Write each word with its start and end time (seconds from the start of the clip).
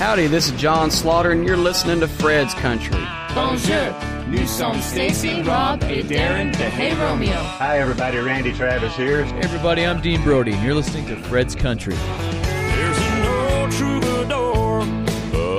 Howdy, 0.00 0.28
this 0.28 0.46
is 0.46 0.58
John 0.58 0.90
Slaughter, 0.90 1.30
and 1.30 1.46
you're 1.46 1.58
listening 1.58 2.00
to 2.00 2.08
Fred's 2.08 2.54
Country. 2.54 3.06
Bonjour, 3.34 3.94
nous 4.28 4.46
sommes 4.46 4.82
Stacy, 4.82 5.42
Rob, 5.42 5.82
et 5.82 6.04
Darren 6.04 6.52
de 6.52 6.70
Hey 6.70 6.94
Romeo. 6.98 7.34
Hi, 7.34 7.80
everybody. 7.80 8.16
Randy 8.16 8.54
Travis 8.54 8.96
here. 8.96 9.26
Hey 9.26 9.40
everybody, 9.42 9.84
I'm 9.84 10.00
Dean 10.00 10.22
Brody, 10.22 10.52
and 10.52 10.64
you're 10.64 10.74
listening 10.74 11.04
to 11.08 11.16
Fred's 11.16 11.54
Country. 11.54 11.96
There's 11.96 12.98
an 12.98 13.26
old 13.26 13.72
troubadour 13.72 14.80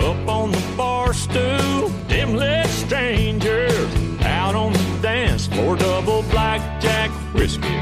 up 0.09 0.27
on 0.27 0.51
the 0.51 0.73
bar 0.75 1.13
stool. 1.13 1.89
Them 2.07 2.35
lit 2.35 2.65
strangers 2.65 3.93
out 4.23 4.55
on 4.55 4.73
the 4.73 4.99
dance 5.03 5.45
floor. 5.45 5.77
Double 5.77 6.23
blackjack 6.31 7.11
whiskey 7.35 7.77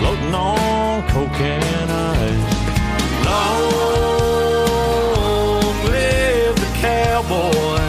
floating 0.00 0.34
on 0.34 1.08
coke 1.10 1.40
and 1.40 1.92
ice. 1.92 2.51
Cowboy. 7.28 7.80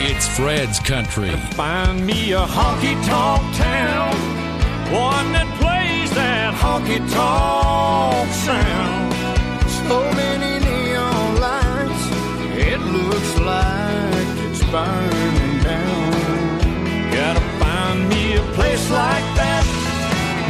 It's 0.00 0.26
Fred's 0.28 0.78
Country. 0.78 1.30
Find 1.54 2.06
me 2.06 2.32
a 2.32 2.40
honky 2.40 2.94
tonk 3.06 3.42
town, 3.56 4.14
one 4.92 5.32
that 5.32 5.48
plays 5.60 6.10
that 6.14 6.54
honky 6.54 6.98
tonk 7.12 8.28
sound. 8.46 9.12
So 9.88 10.00
many 10.14 10.64
neon 10.64 11.40
lights, 11.40 12.04
it 12.56 12.80
looks 12.80 13.32
like 13.40 14.28
it's 14.46 14.62
burning 14.70 15.62
down. 15.62 16.12
Gotta 17.10 17.40
find 17.60 18.08
me 18.08 18.36
a 18.36 18.42
place 18.54 18.90
like 18.90 19.26
that. 19.36 19.64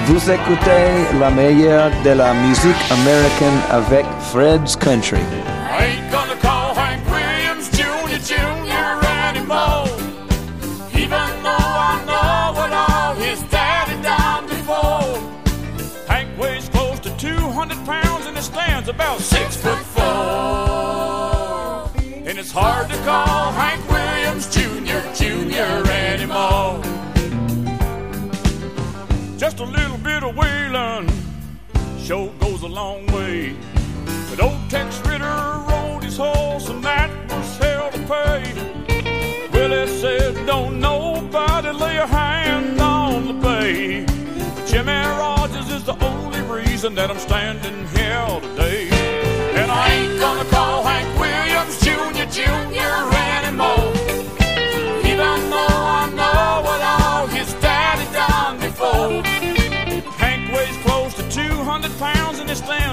Vous 0.07 0.31
écoutez 0.31 1.19
la 1.19 1.31
meilleure 1.31 1.91
de 2.05 2.11
la 2.11 2.33
musique 2.33 2.77
américaine 2.91 3.61
avec 3.71 4.07
Fred's 4.33 4.77
Country. 4.77 5.19
I 5.69 6.06
six 19.21 19.57
foot 19.57 19.85
four. 19.97 20.05
And 22.29 22.39
it's 22.39 22.53
hard 22.53 22.89
to 22.91 22.97
call 23.05 23.53
Hank 23.53 23.89
Williams 23.91 24.47
Jr. 24.55 25.01
Jr. 25.15 25.91
anymore. 25.91 26.83
Just 29.39 29.61
a 29.61 29.65
little 29.65 29.99
bit 29.99 30.23
of 30.23 30.37
whaling 30.37 31.11
sure 32.07 32.33
goes 32.39 32.63
a 32.63 32.69
long 32.69 33.05
way. 33.07 33.57
But 34.31 34.41
old 34.41 34.71
Tex 34.71 35.01
Ritter 35.01 35.25
rode 35.69 36.05
his 36.05 36.17
horse 36.17 36.69
and 36.69 36.83
that 36.85 37.11
was 37.29 37.57
hell 37.59 37.91
to 37.91 37.99
pay. 38.07 39.49
Willie 39.53 39.89
said, 39.89 40.47
don't 40.47 40.79
nobody 40.79 41.71
lay 41.71 41.97
a 41.97 42.07
hand 42.07 42.81
on 42.81 43.27
the 43.27 43.33
bay. 43.33 44.05
But 44.05 44.67
Jimmie 44.67 44.93
Rodgers 45.19 45.69
is 45.69 45.83
the 45.83 45.97
only 46.05 46.43
reason 46.43 46.95
that 46.95 47.11
I'm 47.11 47.19
standing 47.19 47.89
here 47.89 48.41
today. 48.41 48.96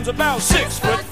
About 0.08 0.42
six 0.42 0.80
foot 0.80 1.03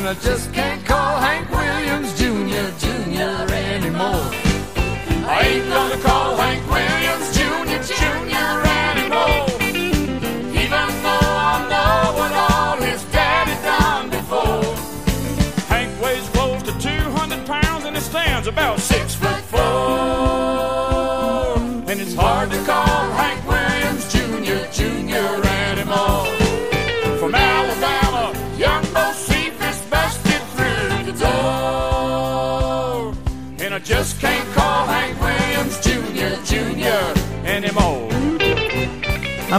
And 0.00 0.08
I 0.08 0.14
just 0.14 0.50
can't 0.54 0.82
call 0.86 1.18
Hank 1.18 1.50
Williams 1.50 2.18
Jr. 2.18 2.72
Jr. 2.80 3.52
anymore. 3.52 4.29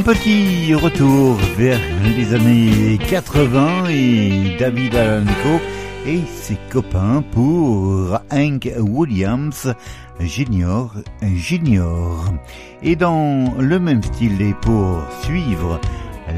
Un 0.01 0.03
petit 0.03 0.73
retour 0.73 1.35
vers 1.55 1.79
les 2.17 2.33
années 2.33 2.97
80 3.07 3.85
et 3.89 4.57
David 4.57 4.95
Alanco 4.95 5.61
et 6.07 6.21
ses 6.25 6.57
copains 6.71 7.23
pour 7.31 8.17
Hank 8.31 8.67
Williams 8.79 9.71
Junior 10.19 10.91
Junior. 11.21 12.33
Et 12.81 12.95
dans 12.95 13.53
le 13.59 13.79
même 13.79 14.01
style 14.01 14.41
et 14.41 14.55
pour 14.55 15.03
suivre 15.21 15.79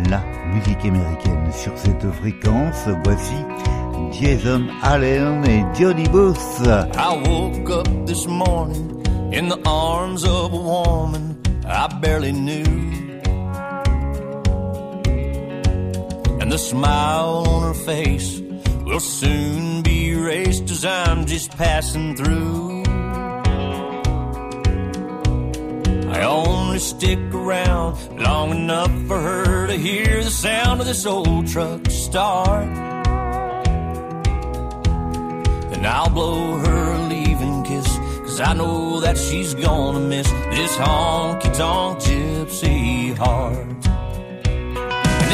la 0.09 0.21
musique 0.53 0.83
américaine 0.83 1.49
sur 1.53 1.71
cette 1.77 2.11
fréquence, 2.19 2.89
voici 3.05 3.37
Jason 4.11 4.67
Allen 4.81 5.41
et 5.45 5.63
Johnny 5.73 6.09
Booth. 6.09 6.59
I 6.65 7.17
woke 7.29 7.69
up 7.69 7.87
this 8.05 8.27
morning 8.27 9.01
in 9.31 9.47
the 9.47 9.59
arms 9.65 10.25
of 10.25 10.51
a 10.51 10.57
woman 10.57 11.37
I 11.65 11.87
barely 12.01 12.33
knew. 12.33 12.82
The 16.53 16.59
smile 16.59 17.45
on 17.47 17.63
her 17.63 17.73
face 17.73 18.39
will 18.85 18.99
soon 18.99 19.81
be 19.81 20.09
erased 20.09 20.69
as 20.69 20.85
I'm 20.85 21.25
just 21.25 21.49
passing 21.57 22.15
through. 22.15 22.83
I 26.11 26.21
only 26.21 26.77
stick 26.77 27.17
around 27.33 27.97
long 28.19 28.51
enough 28.51 28.91
for 29.07 29.19
her 29.19 29.65
to 29.65 29.73
hear 29.73 30.23
the 30.23 30.29
sound 30.29 30.79
of 30.79 30.85
this 30.85 31.07
old 31.07 31.47
truck 31.47 31.89
start. 31.89 32.71
Then 35.71 35.83
I'll 35.87 36.11
blow 36.11 36.59
her 36.59 36.93
a 36.93 37.07
leaving 37.07 37.63
kiss, 37.63 37.87
cause 38.19 38.39
I 38.39 38.53
know 38.53 38.99
that 38.99 39.17
she's 39.17 39.55
gonna 39.55 40.01
miss 40.01 40.29
this 40.51 40.77
honky 40.77 41.51
tonk 41.57 41.97
gypsy 41.97 43.17
heart. 43.17 44.02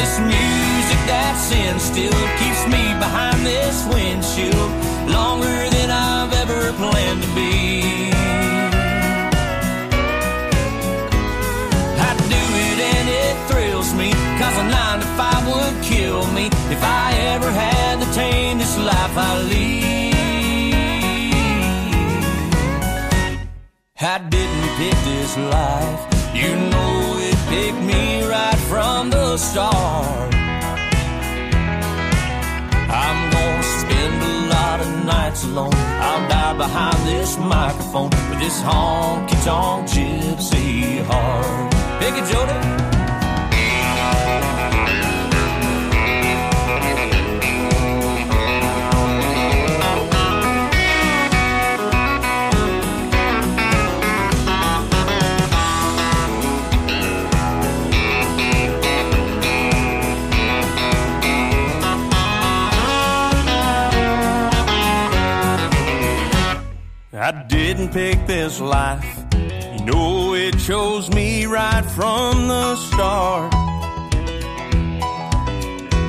This 0.00 0.18
music 0.18 1.00
that's 1.06 1.52
in 1.52 1.78
still 1.78 2.20
keeps 2.40 2.64
me 2.74 2.82
behind 3.04 3.44
this 3.44 3.86
windshield 3.92 4.70
longer 5.12 5.58
than 5.76 5.90
I've 5.90 6.32
ever 6.42 6.72
planned 6.72 7.22
to 7.22 7.28
be. 7.34 8.10
I 12.08 12.10
do 12.34 12.44
it 12.66 12.78
and 12.94 13.08
it 13.22 13.36
thrills 13.50 13.92
me, 13.92 14.10
cause 14.40 14.56
a 14.56 14.66
nine 14.70 15.00
to 15.00 15.06
five 15.20 15.44
would 15.46 15.84
kill 15.84 16.26
me 16.32 16.46
if 16.74 16.82
I 16.82 17.12
ever 17.34 17.50
had 17.52 18.00
to 18.00 18.06
tame 18.14 18.56
this 18.56 18.78
life 18.78 19.16
I 19.28 19.42
lead. 19.50 20.14
I 24.00 24.18
didn't 24.30 24.70
pick 24.78 24.96
this 25.04 25.36
life, 25.36 26.00
you 26.34 26.56
know 26.70 26.99
it 27.50 27.72
picked 27.72 27.78
me 27.78 28.22
right 28.28 28.58
from 28.68 29.10
the 29.10 29.36
start. 29.36 30.34
I'm 32.90 33.30
gonna 33.32 33.62
spend 33.62 34.22
a 34.22 34.54
lot 34.54 34.80
of 34.80 35.04
nights 35.04 35.44
alone. 35.44 35.74
I'll 35.74 36.28
die 36.28 36.56
behind 36.56 37.06
this 37.06 37.38
microphone 37.38 38.10
with 38.30 38.40
this 38.40 38.60
honky 38.60 39.44
tonk 39.44 39.88
gypsy 39.88 41.04
heart. 41.04 41.72
Pick 42.00 42.14
it, 42.14 42.26
Jody. 42.30 42.99
Didn't 67.80 67.94
pick 67.94 68.26
this 68.26 68.60
life. 68.60 69.24
You 69.32 69.84
know 69.86 70.34
it 70.34 70.58
chose 70.58 71.10
me 71.10 71.46
right 71.46 71.84
from 71.84 72.48
the 72.48 72.76
start. 72.76 73.54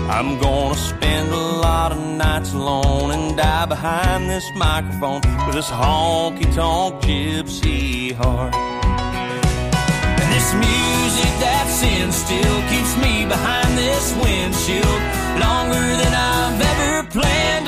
I'm 0.09 0.37
gonna 0.39 0.75
spend 0.75 1.31
a 1.31 1.37
lot 1.37 1.93
of 1.93 1.99
nights 1.99 2.53
alone 2.53 3.11
and 3.11 3.37
die 3.37 3.65
behind 3.65 4.29
this 4.29 4.43
microphone 4.55 5.21
with 5.45 5.55
this 5.55 5.69
honky 5.69 6.53
tonk 6.53 7.01
gypsy 7.03 8.13
heart. 8.15 8.53
And 8.53 10.29
this 10.35 10.53
music 10.53 11.33
that's 11.39 11.83
in 11.83 12.11
still 12.11 12.59
keeps 12.69 12.97
me 12.97 13.25
behind 13.25 13.77
this 13.77 14.13
windshield 14.21 15.01
longer 15.39 15.85
than 16.01 16.13
I've 16.13 16.61
ever 16.71 17.09
planned 17.09 17.60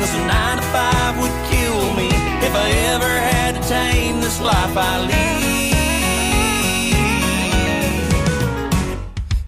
Cause 0.00 0.14
a 0.14 0.26
nine 0.26 0.56
to 0.56 0.62
five 0.62 1.14
would 1.20 1.36
kill 1.52 1.94
me 1.94 2.08
if 2.46 2.54
I 2.56 2.70
ever 2.94 3.12
had 3.32 3.54
to 3.56 3.62
tame 3.68 4.22
this 4.22 4.40
life 4.40 4.74
I 4.74 4.92
lead. 5.10 5.30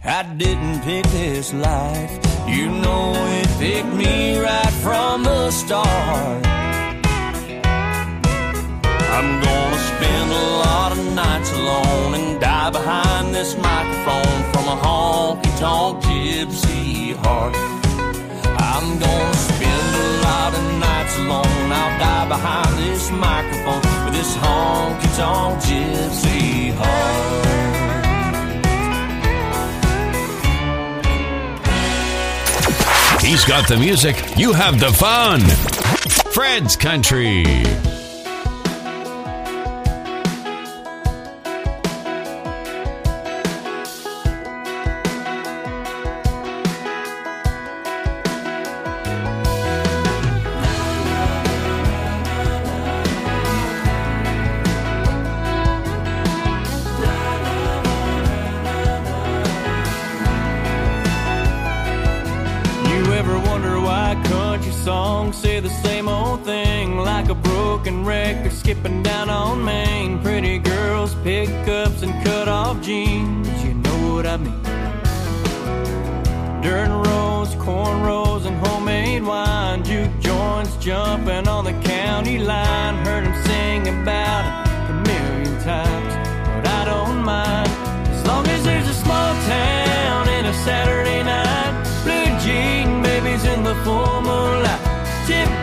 I 0.05 0.23
didn't 0.37 0.81
pick 0.83 1.07
this 1.07 1.55
life, 1.55 2.13
you 2.47 2.69
know 2.69 3.15
it 3.41 3.49
picked 3.59 3.95
me 3.95 4.39
right 4.41 4.75
from 4.85 5.23
the 5.23 5.51
start. 5.51 6.47
I'm 9.17 9.31
gonna 9.47 9.79
spend 9.93 10.33
a 10.33 10.47
lot 10.67 10.93
of 10.93 11.01
nights 11.15 11.51
alone 11.53 12.15
and 12.15 12.41
die 12.41 12.71
behind 12.71 13.35
this 13.35 13.57
microphone 13.57 14.53
from 14.53 14.65
a 14.69 14.77
honky 14.85 15.59
tonk 15.59 16.03
gypsy 16.05 17.17
heart. 17.25 17.55
I'm 18.71 18.99
gonna 18.99 19.35
alone. 21.19 21.73
I'll 21.73 21.99
die 21.99 22.29
behind 22.29 22.79
this 22.79 23.11
microphone 23.11 24.05
with 24.05 24.15
this 24.15 24.35
honky 24.37 25.17
tonk 25.17 25.61
gypsy 25.63 26.73
heart. 26.75 27.43
He's 33.23 33.45
got 33.45 33.69
the 33.69 33.77
music, 33.77 34.17
you 34.37 34.53
have 34.53 34.79
the 34.79 34.93
fun. 34.93 35.41
Fred's 36.33 36.77
Country. 36.77 37.92
Songs 65.23 65.37
say 65.37 65.61
the 65.61 65.69
same 65.69 66.09
old 66.09 66.45
thing? 66.45 66.99
Like 66.99 67.29
a 67.29 67.35
broken 67.35 68.05
record 68.05 68.53
skipping 68.53 69.03
down 69.03 69.31
on 69.31 69.65
Main. 69.65 70.19
Pretty 70.21 70.59
girls, 70.59 71.15
pickups, 71.23 72.03
and 72.03 72.13
cut 72.25 72.49
off 72.49 72.81
jeans. 72.83 73.65
You 73.65 73.75
know 73.75 74.15
what 74.15 74.27
I 74.27 74.37
mean. 74.37 74.63
Dirt 76.63 76.89
roads, 77.07 77.55
cornrows, 77.57 78.47
and 78.47 78.57
homemade 78.67 79.23
wine. 79.23 79.85
Juke 79.85 80.19
joints 80.21 80.77
jumping 80.77 81.47
on 81.47 81.65
the 81.65 81.77
county 81.89 82.39
line. 82.39 82.95
Heard 83.07 83.25
him 83.25 83.37
sing 83.45 83.83
about 83.89 84.43
it 84.49 84.91
a 84.91 84.95
million 85.11 85.55
times, 85.63 86.13
but 86.55 86.67
I 86.79 86.85
don't 86.85 87.23
mind. 87.23 87.71
As 88.15 88.27
long 88.27 88.47
as 88.49 88.65
there's 88.65 88.89
a 88.89 88.95
small 88.95 89.33
town 89.47 90.29
and 90.29 90.47
a 90.47 90.55
Saturday 90.55 91.02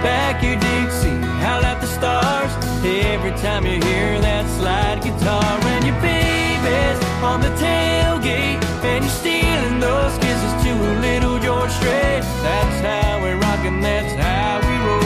back 0.01 0.43
your 0.43 0.55
Dixie, 0.55 1.19
howl 1.43 1.63
at 1.63 1.81
the 1.81 1.87
stars. 1.87 2.51
Every 2.83 3.31
time 3.41 3.65
you 3.65 3.79
hear 3.83 4.19
that 4.21 4.45
slide 4.57 5.03
guitar 5.03 5.59
and 5.75 5.85
your 5.85 5.99
baby's 6.01 6.99
on 7.23 7.41
the 7.41 7.49
tailgate 7.59 8.63
and 8.83 9.03
you're 9.03 9.13
stealing 9.13 9.79
those 9.79 10.17
kisses 10.19 10.53
to 10.63 10.71
a 10.71 10.93
little 11.01 11.39
George 11.39 11.71
Strait. 11.71 12.23
That's 12.43 12.79
how 12.81 13.23
we 13.23 13.31
rock 13.33 13.59
and 13.65 13.83
that's 13.83 14.13
how 14.15 14.59
we 14.67 14.75
roll. 14.87 15.03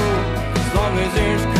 As 0.57 0.75
long 0.75 0.97
as 0.99 1.13
there's 1.13 1.52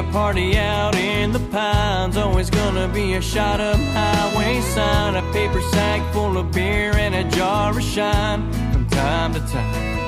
a 0.00 0.12
party 0.12 0.56
out 0.56 0.94
in 0.94 1.30
the 1.30 1.38
pines. 1.50 2.16
Always 2.16 2.48
gonna 2.48 2.88
be 2.88 3.14
a 3.14 3.20
shot 3.20 3.60
up 3.60 3.78
highway 3.78 4.60
sign, 4.60 5.16
a 5.16 5.22
paper 5.32 5.60
sack 5.72 6.00
full 6.12 6.38
of 6.38 6.50
beer, 6.52 6.92
and 6.94 7.14
a 7.14 7.24
jar 7.36 7.70
of 7.76 7.82
shine 7.82 8.50
from 8.72 8.86
time 8.88 9.34
to 9.34 9.40
time. 9.40 9.98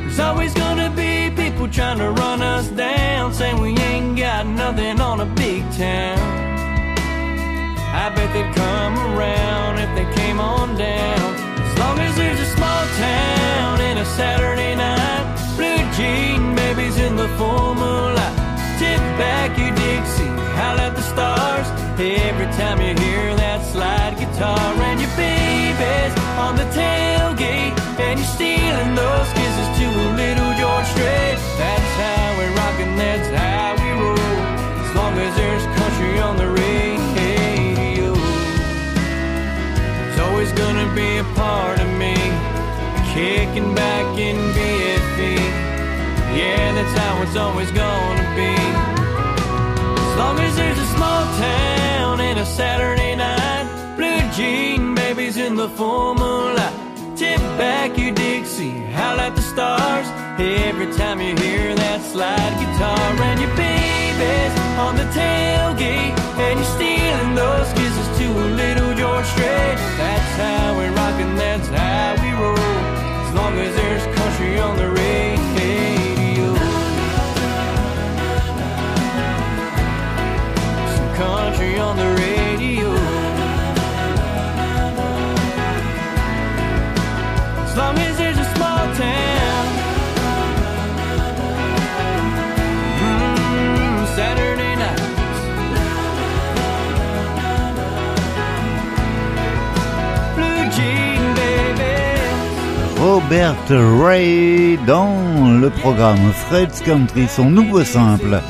There's 0.00 0.18
always 0.18 0.52
gonna 0.52 0.90
be 0.90 1.30
people 1.42 1.68
trying 1.68 1.98
to 1.98 2.10
run 2.10 2.42
us 2.42 2.68
down, 2.68 3.32
saying 3.32 3.60
we 3.60 3.70
ain't 3.78 4.18
got 4.18 4.46
nothing 4.46 5.00
on 5.00 5.20
a 5.20 5.26
big 5.42 5.62
town. 5.72 6.18
I 8.02 8.10
bet 8.14 8.28
they'd 8.34 8.54
come 8.54 8.94
around 9.08 9.78
if 9.78 9.90
they 9.96 10.06
came 10.20 10.38
on 10.38 10.76
down. 10.76 11.28
As 11.66 11.78
long 11.78 11.98
as 11.98 12.14
there's 12.16 12.40
a 12.40 12.50
small 12.56 12.84
town 12.98 13.80
and 13.80 13.98
a 14.00 14.04
Saturday 14.04 14.74
night, 14.74 15.24
blue 15.56 15.82
jean 15.96 16.54
babies 16.54 16.98
in 16.98 17.16
the 17.16 17.28
full 17.38 17.74
moonlight. 17.74 18.43
Back 19.18 19.56
your 19.56 19.70
Dixie, 19.70 20.26
howl 20.58 20.80
at 20.80 20.96
the 20.96 21.02
stars. 21.02 21.68
Every 22.00 22.46
time 22.58 22.80
you 22.82 22.98
hear 22.98 23.36
that 23.36 23.64
slide 23.64 24.18
guitar 24.18 24.58
and 24.58 24.98
your 24.98 25.14
baby's 25.14 26.14
on 26.42 26.56
the 26.56 26.66
tailgate 26.74 27.78
and 28.02 28.18
you're 28.18 28.34
stealing 28.34 28.92
those 28.98 29.30
kisses 29.38 29.70
to 29.78 29.86
a 29.86 30.08
little 30.18 30.50
George 30.58 30.88
Strait. 30.90 31.38
That's 31.62 31.92
how 32.02 32.26
we 32.38 32.46
rock 32.58 32.76
and 32.82 32.98
that's 32.98 33.30
how 33.30 33.78
we 33.78 33.90
roll. 34.02 34.18
As 34.82 34.90
long 34.98 35.14
as 35.22 35.30
there's 35.38 35.62
country 35.78 36.18
on 36.18 36.34
the 36.36 36.50
radio, 36.50 38.10
it's 40.10 40.18
always 40.26 40.50
gonna 40.58 40.90
be 40.92 41.18
a 41.22 41.26
part 41.38 41.78
of 41.78 41.86
me 42.02 42.18
kicking 43.14 43.76
back 43.78 44.18
in 44.18 44.34
BFE. 44.58 45.38
Yeah, 46.34 46.74
that's 46.74 46.98
how 46.98 47.22
it's 47.22 47.36
always 47.36 47.70
gonna 47.70 48.13
Saturday 52.44 53.16
night, 53.16 53.96
blue 53.96 54.20
jean 54.32 54.94
babies 54.94 55.36
in 55.36 55.56
the 55.56 55.68
full 55.70 56.14
moonlight. 56.14 56.74
Tip 57.16 57.38
back 57.56 57.96
your 57.96 58.12
Dixie, 58.12 58.70
howl 58.92 59.18
at 59.18 59.34
the 59.34 59.42
stars. 59.42 60.06
Every 60.38 60.92
time 60.92 61.20
you 61.20 61.34
hear 61.36 61.74
that 61.74 62.02
slide 62.02 62.54
guitar 62.60 62.98
and 63.28 63.40
your 63.40 63.54
baby's 63.56 64.54
on 64.78 64.96
the 64.96 65.04
tailgate 65.14 66.14
and 66.36 66.58
you're 66.58 66.74
stealing 66.76 67.34
those 67.34 67.72
kisses 67.72 68.18
to 68.18 68.26
a 68.26 68.48
little 68.62 68.94
George 68.94 69.26
Strait. 69.26 69.78
That's 69.96 70.36
how 70.36 70.78
we 70.78 70.86
rock 70.88 71.16
and 71.20 71.38
that's 71.38 71.68
how 71.68 72.14
we 72.22 72.30
roll. 72.32 72.58
As 72.58 73.34
long 73.34 73.54
as 73.58 73.74
there's 73.74 74.13
on 81.78 81.96
the 81.96 82.10
radio. 82.22 82.88
As 87.64 87.76
long 87.76 87.98
as 87.98 88.16
there's 88.18 88.38
a 88.38 88.44
small 88.54 88.84
town. 88.94 89.66
Mm, 93.00 94.06
Saturday 94.16 94.76
nights. 94.76 95.42
Blue 100.36 100.64
Jean, 100.76 101.34
baby. 101.34 101.94
Robert 103.00 103.68
Ray 104.00 104.78
dans 104.86 105.60
le 105.60 105.70
programme 105.70 106.32
Fred's 106.48 106.80
Country, 106.80 107.26
son 107.28 107.50
nouveau 107.50 107.84
simple. 107.84 108.40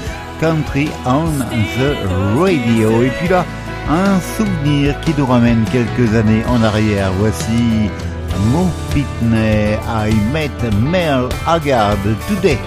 Country 0.40 0.88
on 1.06 1.38
the 1.38 1.96
Radio. 2.36 3.02
Et 3.02 3.10
puis 3.10 3.28
là, 3.28 3.44
un 3.88 4.20
souvenir 4.36 4.98
qui 5.00 5.14
nous 5.16 5.26
ramène 5.26 5.64
quelques 5.70 6.14
années 6.14 6.44
en 6.46 6.62
arrière. 6.62 7.12
Voici 7.18 7.90
Mo 8.50 8.68
Pitney, 8.92 9.78
I 9.86 10.12
met 10.32 10.50
Mel 10.80 11.28
Haggard 11.46 11.98
today. 12.28 12.58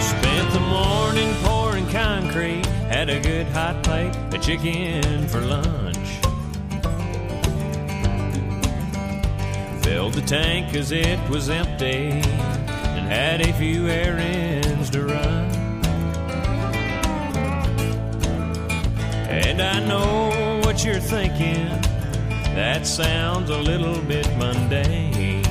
Spent 0.00 0.52
the 0.52 0.60
morning 0.60 1.34
pouring 1.42 1.86
concrete, 1.88 2.66
had 2.88 3.08
a 3.10 3.20
good 3.20 3.46
hot 3.48 3.82
plate 3.82 4.14
of 4.32 4.40
chicken 4.40 5.26
for 5.28 5.40
lunch. 5.40 6.20
Filled 9.82 10.14
the 10.14 10.22
tank 10.22 10.72
cause 10.72 10.92
it 10.92 11.18
was 11.28 11.48
empty 11.48 12.22
had 13.08 13.40
a 13.40 13.52
few 13.52 13.86
errands 13.86 14.90
to 14.90 15.04
run. 15.04 15.46
And 19.28 19.62
I 19.62 19.78
know 19.86 20.60
what 20.64 20.84
you're 20.84 21.00
thinking, 21.00 21.68
that 22.56 22.86
sounds 22.86 23.50
a 23.50 23.58
little 23.58 24.00
bit 24.02 24.26
mundane. 24.36 25.42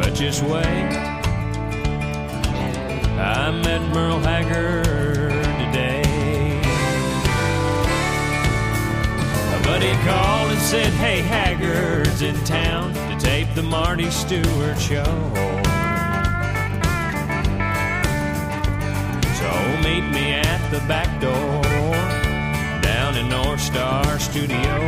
But 0.00 0.14
just 0.14 0.42
wait. 0.44 1.16
I 3.18 3.50
met 3.50 3.80
Merle 3.92 4.20
Haggard 4.20 5.30
today. 5.64 6.02
A 9.52 9.62
buddy 9.64 9.92
called 10.04 10.52
and 10.52 10.60
said, 10.60 10.92
Hey, 10.92 11.22
Haggard's 11.22 12.22
in 12.22 12.36
town 12.44 12.92
to 12.94 13.05
tape 13.26 13.52
the 13.56 13.62
Marty 13.62 14.08
Stuart 14.08 14.78
show. 14.78 15.02
So 19.40 19.50
meet 19.86 20.06
me 20.16 20.34
at 20.34 20.70
the 20.70 20.78
back 20.86 21.10
door 21.20 21.62
down 22.82 23.16
in 23.16 23.28
North 23.28 23.60
Star 23.60 24.20
Studio. 24.20 24.78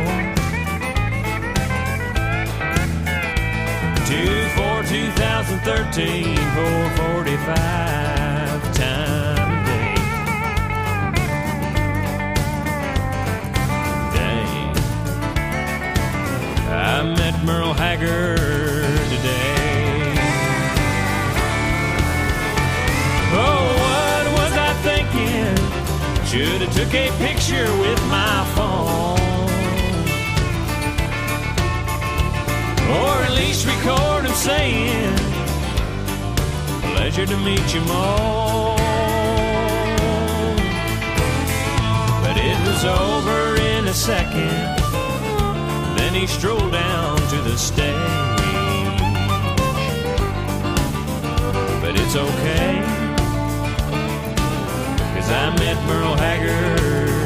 Two 4.09 4.47
for 4.55 4.83
2013, 4.87 6.37
445 6.37 8.73
time 8.73 9.38
Merle 17.43 17.73
Haggard 17.73 18.37
today. 19.09 20.13
Oh, 23.31 23.65
what 23.83 24.25
was 24.37 24.53
I 24.57 24.73
thinking? 24.83 25.55
Should 26.25 26.61
have 26.61 26.73
took 26.73 26.93
a 26.93 27.09
picture 27.17 27.65
with 27.79 27.99
my 28.07 28.45
phone. 28.55 29.19
Or 32.97 33.23
at 33.23 33.31
least 33.31 33.65
record 33.65 34.25
him 34.25 34.33
saying, 34.33 35.15
Pleasure 36.93 37.25
to 37.25 37.37
meet 37.37 37.73
you, 37.73 37.81
Mo. 37.81 38.75
But 42.21 42.37
it 42.37 42.57
was 42.67 42.83
over 42.83 43.55
in 43.61 43.87
a 43.87 43.93
second. 43.93 44.78
Then 46.11 46.21
he 46.21 46.25
strolled 46.25 46.71
down 46.71 47.17
to 47.17 47.35
the 47.43 47.55
stage. 47.55 47.93
But 51.81 51.95
it's 51.95 52.15
okay, 52.15 52.81
cause 55.13 55.29
I 55.29 55.55
met 55.59 55.77
Merle 55.85 56.15
Haggard 56.15 57.18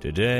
today. 0.00 0.37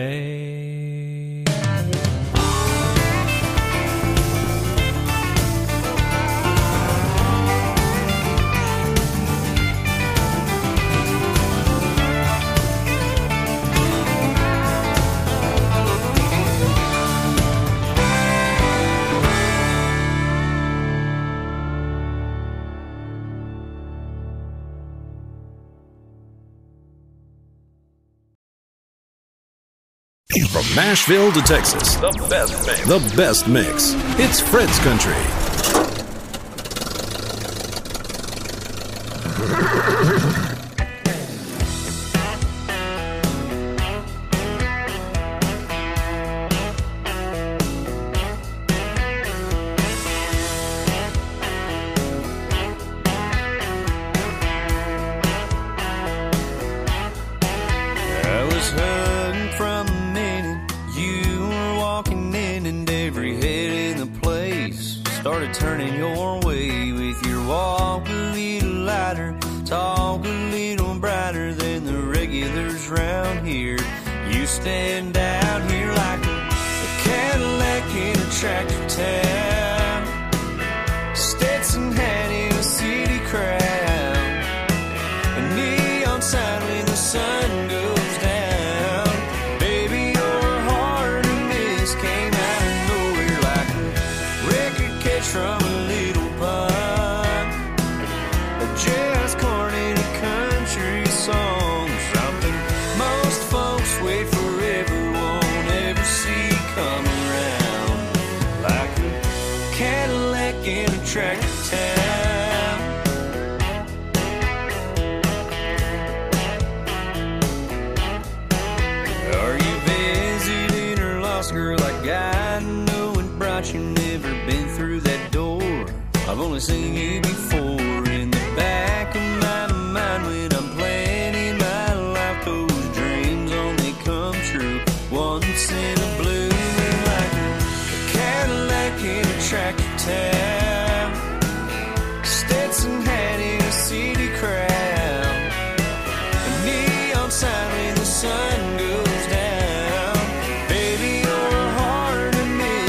Nashville 30.79 31.33
to 31.33 31.41
Texas, 31.41 31.97
the 31.97 32.13
best 32.31 32.65
mix. 32.65 32.87
The 32.87 33.17
best 33.17 33.49
mix. 33.49 33.95
It's 34.17 34.39
Fred's 34.39 34.79
Country. 34.79 35.38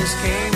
just 0.09 0.17
came. 0.23 0.48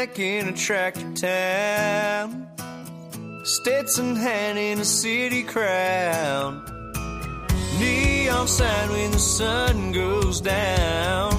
Back 0.00 0.18
in 0.18 0.48
a 0.48 0.52
tractor 0.52 1.12
town. 1.12 2.48
Stetson 3.44 4.16
hand 4.16 4.58
in 4.58 4.78
a 4.78 4.84
city 4.84 5.42
crown. 5.42 6.64
Neon 7.78 8.48
sign 8.48 8.88
when 8.92 9.10
the 9.10 9.18
sun 9.18 9.92
goes 9.92 10.40
down. 10.40 11.32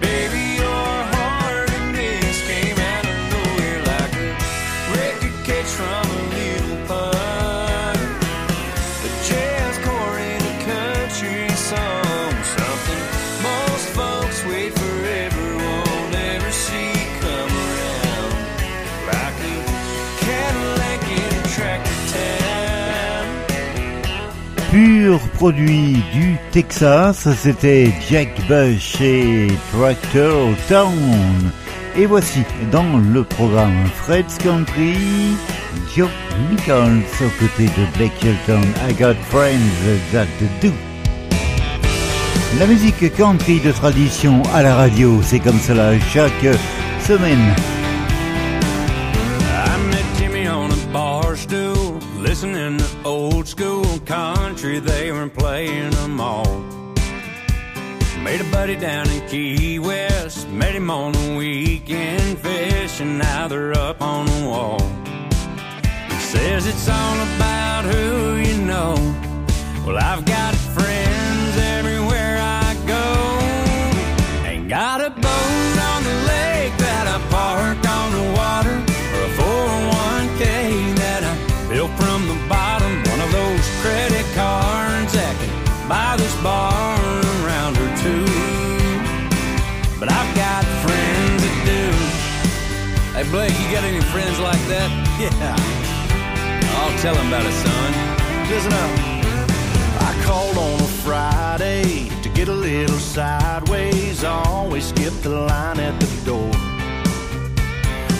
Baby, 0.00 0.56
your 0.56 0.96
heart 1.14 1.70
and 1.70 1.94
this 1.94 2.44
came 2.48 2.78
out 2.92 3.06
of 3.06 3.16
nowhere 3.34 3.82
like 3.84 4.14
a 4.14 4.34
record 4.98 5.36
catch 5.46 5.70
from 5.78 6.06
a 6.10 6.27
surproduit 25.08 26.02
du 26.12 26.36
Texas, 26.50 27.26
c'était 27.38 27.90
Jack 28.10 28.28
Bush 28.46 29.00
et 29.00 29.46
Tractor 29.72 30.50
Town. 30.68 31.50
Et 31.96 32.04
voici 32.04 32.40
dans 32.70 32.98
le 32.98 33.24
programme 33.24 33.86
Fred's 34.02 34.36
Country, 34.36 34.98
Joe 35.96 36.10
Nichols 36.50 37.00
aux 37.22 37.40
côtés 37.40 37.70
de 37.78 37.96
Blake 37.96 38.12
Shelton, 38.20 38.60
I 38.86 38.92
Got 38.92 39.14
Friends 39.30 39.78
That 40.12 40.26
Do. 40.60 40.72
La 42.58 42.66
musique 42.66 43.14
country 43.16 43.60
de 43.60 43.72
tradition 43.72 44.42
à 44.52 44.62
la 44.62 44.74
radio, 44.74 45.20
c'est 45.22 45.40
comme 45.40 45.58
cela 45.58 45.98
chaque 46.12 46.54
semaine. 47.00 47.54
country, 54.58 54.80
they 54.80 55.12
were 55.12 55.28
playing 55.28 55.90
them 55.90 56.20
all. 56.20 56.64
Made 58.24 58.40
a 58.40 58.50
buddy 58.50 58.74
down 58.74 59.08
in 59.08 59.24
Key 59.28 59.78
West, 59.78 60.48
met 60.48 60.74
him 60.74 60.90
on 60.90 61.14
a 61.14 61.36
weekend 61.36 62.38
fish, 62.40 63.00
and 63.00 63.18
now 63.18 63.46
they're 63.46 63.72
up 63.78 64.02
on 64.02 64.26
the 64.26 64.48
wall. 64.48 64.80
He 66.08 66.18
says 66.32 66.66
it's 66.66 66.88
all 66.88 67.18
about 67.36 67.84
who 67.84 68.36
you 68.36 68.58
know. 68.64 68.94
Well, 69.86 69.96
I've 69.96 70.24
got 70.24 70.57
Blake, 93.30 93.52
you 93.60 93.70
got 93.70 93.84
any 93.84 94.00
friends 94.00 94.38
like 94.38 94.60
that? 94.68 94.88
Yeah. 95.18 95.56
I'll 96.78 96.96
tell 97.00 97.14
him 97.16 97.26
about 97.26 97.44
it, 97.44 97.52
son. 97.52 97.90
Listen 98.48 98.72
up. 98.72 99.18
I 100.00 100.22
called 100.24 100.56
on 100.56 100.80
a 100.80 100.90
Friday 101.04 102.08
to 102.22 102.28
get 102.28 102.46
a 102.46 102.52
little 102.52 102.98
sideways. 102.98 104.22
I 104.22 104.42
always 104.46 104.86
skip 104.86 105.12
the 105.22 105.30
line 105.30 105.80
at 105.80 105.98
the 105.98 106.06
door. 106.24 106.50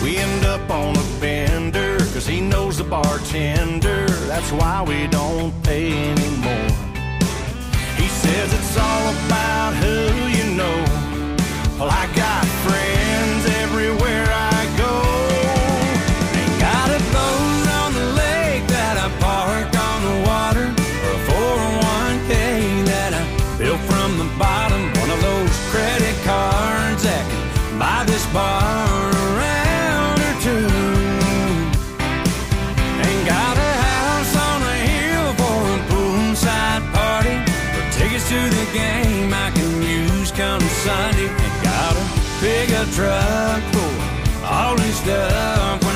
We 0.03 0.17
end 0.17 0.45
up 0.45 0.69
on 0.69 0.97
a 0.97 1.19
bender, 1.21 1.97
cause 2.13 2.27
he 2.27 2.41
knows 2.41 2.77
the 2.77 2.83
bartender. 2.83 4.07
That's 4.27 4.51
why 4.51 4.83
we 4.85 5.07
don't 5.07 5.53
pay 5.63 6.11
anymore. 6.11 6.69
He 7.95 8.07
says 8.07 8.53
it's 8.53 8.77
all 8.77 9.05
about 9.25 9.73
who 9.81 10.27
you 10.37 10.55
know. 10.55 10.77
Well, 11.79 11.89
I 11.89 12.05
Pick 42.39 42.69
a 42.69 42.85
truck 42.93 43.61
full 43.73 44.45
all 44.45 44.75
this 44.77 44.95
stuff. 45.01 45.88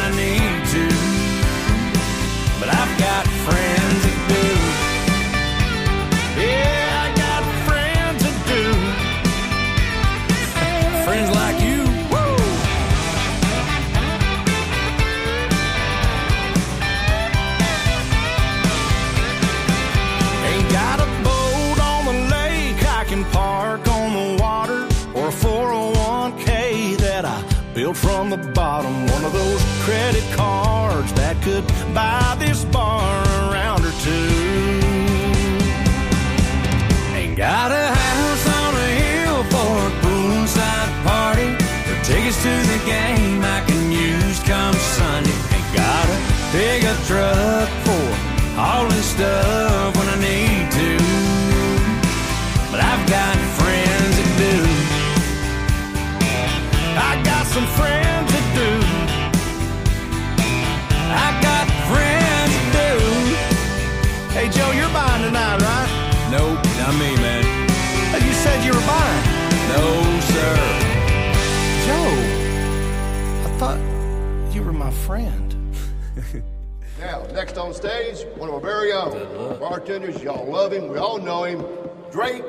Next 77.53 77.59
on 77.59 77.73
stage, 77.73 78.25
one 78.37 78.49
of 78.49 78.55
our 78.55 78.61
very 78.61 78.91
own 78.91 79.59
bartenders. 79.59 80.21
Y'all 80.23 80.49
love 80.51 80.71
him. 80.73 80.87
We 80.87 80.97
all 80.97 81.19
know 81.19 81.43
him. 81.43 81.63
Drake. 82.11 82.43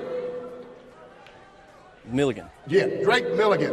Milligan. 2.07 2.47
Yeah, 2.67 2.87
Drake 3.03 3.35
Milligan. 3.37 3.73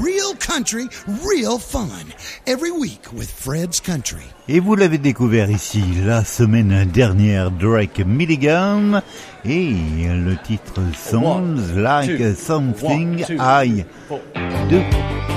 Real 0.00 0.34
country, 0.34 0.88
real 1.24 1.58
fun. 1.58 2.12
Every 2.46 2.72
week 2.72 3.12
with 3.12 3.30
Fred's 3.30 3.80
Country. 3.80 4.24
Et 4.48 4.60
vous 4.60 4.74
l'avez 4.74 4.98
découvert 4.98 5.48
ici 5.50 5.82
la 6.04 6.24
semaine 6.24 6.84
dernière, 6.86 7.50
Drake 7.50 8.00
Milligan, 8.00 9.00
et 9.44 10.08
le 10.08 10.36
titre 10.42 10.80
Sounds 10.94 11.24
One, 11.24 11.82
Like 11.82 12.18
two, 12.18 12.34
Something 12.34 13.18
one, 13.18 13.24
two, 13.24 13.36
I 13.38 13.84
four. 14.08 14.20
Do. 14.68 15.35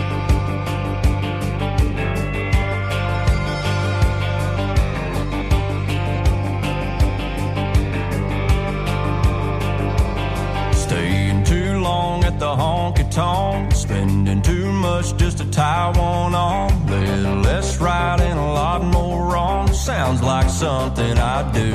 Spending 13.99 14.41
too 14.41 14.71
much 14.71 15.15
just 15.17 15.39
to 15.39 15.51
tie 15.51 15.89
one 15.89 16.33
on. 16.33 16.88
Little 16.88 17.41
less 17.41 17.79
right 17.81 18.19
and 18.19 18.39
a 18.39 18.51
lot 18.62 18.81
more 18.81 19.33
wrong. 19.33 19.67
Sounds 19.73 20.21
like 20.21 20.49
something 20.49 21.17
I 21.17 21.39
do. 21.51 21.73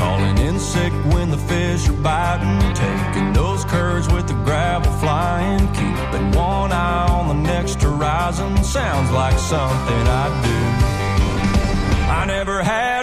Calling 0.00 0.38
in 0.38 0.58
sick 0.58 0.92
when 1.12 1.30
the 1.30 1.42
fish 1.50 1.88
are 1.88 2.00
biting, 2.02 2.60
taking 2.74 3.32
those 3.34 3.64
curves 3.66 4.08
with 4.12 4.26
the 4.26 4.38
gravel 4.44 4.92
flying, 4.92 5.66
keeping 5.74 6.28
one 6.32 6.72
eye 6.72 7.06
on 7.10 7.28
the 7.28 7.40
next 7.52 7.82
horizon. 7.82 8.64
Sounds 8.64 9.10
like 9.10 9.38
something 9.38 10.04
I 10.24 10.26
do. 10.48 10.60
I 12.20 12.24
never 12.26 12.62
had 12.62 12.95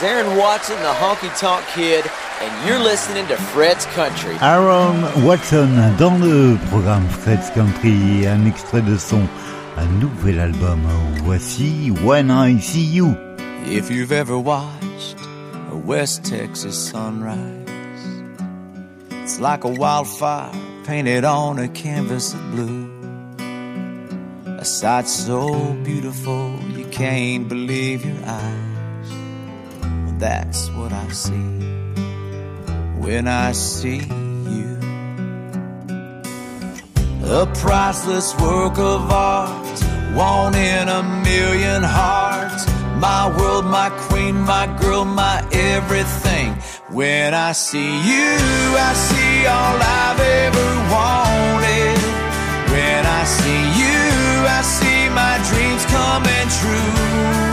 is 0.00 0.04
Aaron 0.04 0.36
Watson, 0.36 0.76
the 0.82 0.94
Honky 1.00 1.30
Tonk 1.38 1.64
Kid, 1.74 2.04
and 2.40 2.68
you're 2.68 2.78
listening 2.78 3.26
to 3.28 3.36
Fred's 3.36 3.86
Country. 3.86 4.36
Aaron 4.40 5.02
Watson 5.24 5.68
dans 5.98 6.18
le 6.20 6.56
programme 6.68 7.06
Fred's 7.08 7.50
Country, 7.50 8.26
un 8.26 8.46
extrait 8.46 8.82
de 8.82 8.96
son 8.96 9.28
un 9.76 9.86
nouvel 10.00 10.38
album. 10.38 10.80
Voici 11.24 11.90
When 12.02 12.30
I 12.30 12.58
See 12.60 12.84
You. 12.84 13.16
If 13.66 13.90
you've 13.90 14.12
ever 14.12 14.38
watched 14.38 15.16
a 15.70 15.76
West 15.76 16.24
Texas 16.24 16.76
sunrise, 16.76 17.68
it's 19.22 19.38
like 19.40 19.64
a 19.64 19.68
wildfire 19.68 20.52
painted 20.84 21.24
on 21.24 21.58
a 21.58 21.68
canvas 21.68 22.34
of 22.34 22.40
blue. 22.52 22.88
A 24.58 24.64
sight 24.64 25.08
so 25.08 25.74
beautiful 25.84 26.54
you 26.76 26.86
can't 26.86 27.48
believe 27.48 28.04
your 28.04 28.24
eyes. 28.26 28.69
That's 30.20 30.68
what 30.72 30.92
I 30.92 31.08
see 31.08 31.48
when 33.00 33.26
I 33.26 33.52
see 33.52 34.02
you. 34.54 34.76
A 37.24 37.46
priceless 37.54 38.38
work 38.38 38.76
of 38.78 39.10
art, 39.10 39.80
one 40.14 40.54
in 40.54 40.88
a 40.88 41.02
million 41.24 41.82
hearts. 41.82 42.66
My 43.00 43.34
world, 43.34 43.64
my 43.64 43.88
queen, 44.08 44.34
my 44.42 44.66
girl, 44.82 45.06
my 45.06 45.42
everything. 45.52 46.52
When 46.90 47.32
I 47.32 47.52
see 47.52 47.90
you, 48.10 48.36
I 48.88 48.92
see 48.92 49.46
all 49.46 49.78
I've 49.80 50.20
ever 50.20 50.70
wanted. 50.92 51.98
When 52.70 53.06
I 53.06 53.24
see 53.24 53.62
you, 53.80 54.00
I 54.58 54.60
see 54.60 55.08
my 55.22 55.40
dreams 55.48 55.86
coming 55.86 56.48
true. 56.60 57.49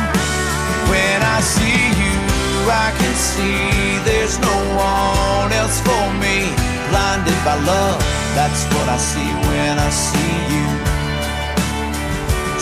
I 2.69 2.91
can 2.97 3.15
see 3.15 3.97
there's 4.03 4.37
no 4.39 4.57
one 4.75 5.51
else 5.53 5.79
for 5.81 6.05
me. 6.19 6.51
Blinded 6.89 7.39
by 7.43 7.55
love, 7.63 7.99
that's 8.35 8.63
what 8.73 8.87
I 8.89 8.97
see 8.97 9.31
when 9.47 9.79
I 9.79 9.89
see 9.89 10.35
you. 10.53 10.67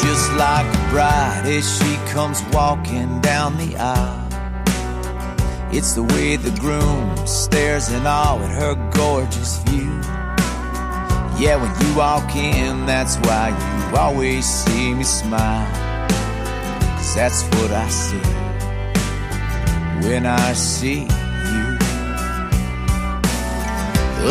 Just 0.03 0.31
like 0.33 0.65
a 0.65 0.89
bride 0.89 1.43
as 1.45 1.65
she 1.77 1.95
comes 2.13 2.43
walking 2.53 3.21
down 3.21 3.57
the 3.57 3.75
aisle. 3.77 4.25
It's 5.71 5.93
the 5.93 6.03
way 6.03 6.35
the 6.35 6.57
groom 6.59 7.17
stares 7.27 7.91
in 7.91 8.05
awe 8.05 8.39
at 8.39 8.51
her 8.61 8.75
gorgeous 8.91 9.59
view. 9.63 9.91
Yeah, 11.37 11.57
when 11.57 11.73
you 11.81 11.97
walk 11.97 12.35
in, 12.35 12.85
that's 12.85 13.17
why 13.17 13.49
you 13.49 13.97
always 13.97 14.45
see 14.45 14.93
me 14.93 15.03
smile. 15.03 15.67
Cause 16.95 17.15
that's 17.15 17.43
what 17.55 17.71
I 17.71 17.89
see 17.89 18.44
when 20.03 20.25
I 20.25 20.53
see 20.53 21.01
you. 21.51 21.65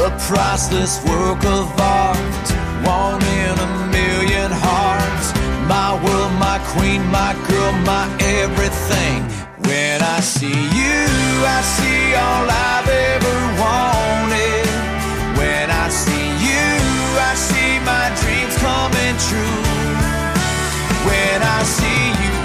A 0.04 0.10
priceless 0.26 1.02
work 1.04 1.44
of 1.44 1.66
art, 1.80 2.46
one 2.84 3.22
in 3.22 3.54
a 3.58 3.70
million 3.92 4.50
hearts. 4.52 5.28
My 5.68 5.94
world, 6.04 6.32
my 6.38 6.58
queen, 6.72 7.02
my 7.10 7.32
girl, 7.48 7.72
my 7.86 8.04
everything. 8.20 9.22
When 9.68 10.02
I 10.02 10.20
see 10.20 10.60
you, 10.80 10.98
I 11.56 11.60
see 11.76 12.14
all 12.24 12.46
I've 12.50 12.88
ever 12.88 13.38
wanted. 13.62 14.66
When 15.38 15.70
I 15.70 15.88
see 15.88 16.26
you, 16.48 16.68
I 17.30 17.32
see 17.48 17.72
my 17.92 18.06
dreams 18.20 18.54
coming 18.66 19.16
true. 19.28 19.62
When 21.08 21.38
I 21.42 21.62
see 21.62 22.02
you, 22.22 22.36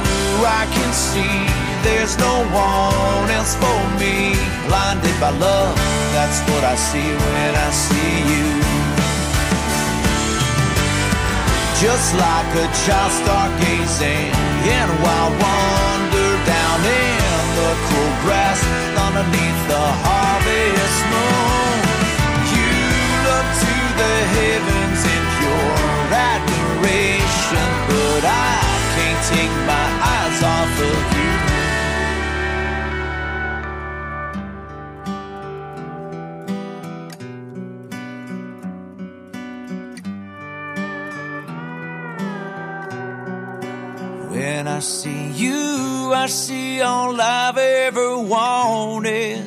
I 0.46 0.64
can 0.72 0.94
see 0.94 1.49
there's 1.84 2.18
no 2.18 2.36
one 2.52 3.30
else 3.32 3.56
for 3.56 3.80
me. 4.00 4.36
Blinded 4.68 5.16
by 5.20 5.32
love, 5.32 5.76
that's 6.14 6.40
what 6.50 6.64
I 6.64 6.76
see 6.76 7.10
when 7.24 7.52
I 7.56 7.70
see 7.72 8.16
you. 8.32 8.48
Just 11.80 12.12
like 12.16 12.52
a 12.60 12.68
child 12.84 13.12
stargazing 13.24 14.28
in 14.68 14.90
wild 15.00 15.34
wonder 15.40 16.32
down 16.44 16.80
in 16.84 17.40
the 17.56 17.72
cool 17.88 18.14
grass 18.24 18.60
underneath 19.00 19.62
the 19.72 19.86
harvest 20.04 21.00
moon. 21.14 21.78
You 22.52 22.72
look 23.28 23.48
to 23.64 23.76
the 24.02 24.16
heavens 24.36 25.02
in 25.16 25.24
pure 25.40 25.80
admiration, 26.12 27.70
but 27.88 28.24
I 28.28 28.60
can't 28.96 29.22
take 29.32 29.56
my 29.64 29.88
eyes 30.04 30.40
off 30.44 30.74
of 30.84 31.14
you. 31.14 31.19
I 44.80 44.82
see 44.82 45.32
you, 45.32 46.14
I 46.14 46.28
see 46.28 46.80
all 46.80 47.20
I've 47.20 47.58
ever 47.58 48.18
wanted. 48.18 49.44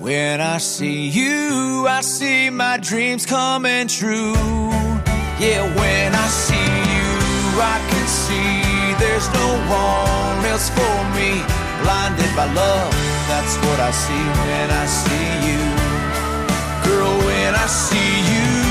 When 0.00 0.40
I 0.40 0.56
see 0.56 1.06
you, 1.06 1.84
I 1.86 2.00
see 2.00 2.48
my 2.48 2.78
dreams 2.78 3.26
coming 3.26 3.88
true. 3.88 4.32
Yeah, 5.38 5.68
when 5.76 6.14
I 6.14 6.28
see 6.28 6.72
you, 6.94 7.12
I 7.60 7.76
can 7.90 8.06
see 8.08 8.96
there's 9.04 9.28
no 9.40 9.48
one 9.68 10.46
else 10.46 10.70
for 10.70 10.96
me. 11.12 11.44
Blinded 11.82 12.34
by 12.34 12.50
love, 12.50 12.94
that's 13.28 13.56
what 13.58 13.80
I 13.80 13.90
see 13.90 14.24
when 14.40 14.70
I 14.82 14.86
see 14.86 15.30
you. 15.48 15.62
Girl, 16.88 17.18
when 17.28 17.54
I 17.54 17.66
see 17.66 18.12
you, 18.32 18.69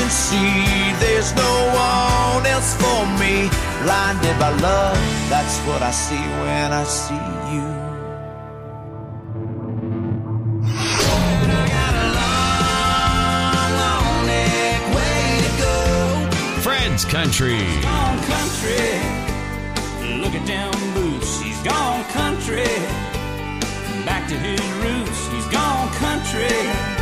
can 0.00 0.10
see 0.10 0.92
there's 1.04 1.34
no 1.34 1.52
one 1.76 2.46
else 2.46 2.74
for 2.82 3.00
me. 3.20 3.50
Blinded 3.82 4.36
by 4.38 4.50
love, 4.60 4.96
that's 5.28 5.58
what 5.66 5.82
I 5.82 5.90
see 5.90 6.24
when 6.42 6.72
I 6.72 6.84
see 6.84 7.24
you. 7.52 7.68
Country. 17.08 17.58
Gone 17.82 18.20
country. 18.34 18.86
Look 20.22 20.34
at 20.34 20.46
them 20.46 20.94
boots. 20.94 21.40
He's 21.40 21.60
gone 21.62 22.04
country. 22.04 22.70
Back 24.04 24.28
to 24.28 24.36
his 24.36 24.60
roots. 24.82 25.26
He's 25.32 25.46
gone 25.46 25.88
country. 25.94 26.99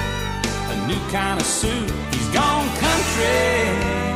New 0.88 0.98
kind 1.11 1.38
of 1.38 1.46
suit. 1.46 1.90
He's 2.14 2.29
gone 2.29 2.66
country. 2.79 4.08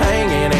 Hanging. 0.00 0.52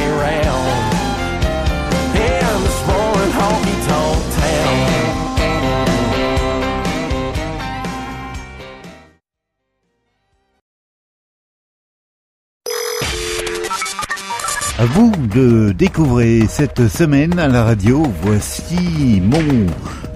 À 14.82 14.84
vous 14.84 15.12
de 15.32 15.70
découvrir 15.70 16.50
cette 16.50 16.88
semaine 16.88 17.38
à 17.38 17.46
la 17.46 17.62
radio. 17.62 18.02
Voici 18.22 19.22
mon 19.22 19.66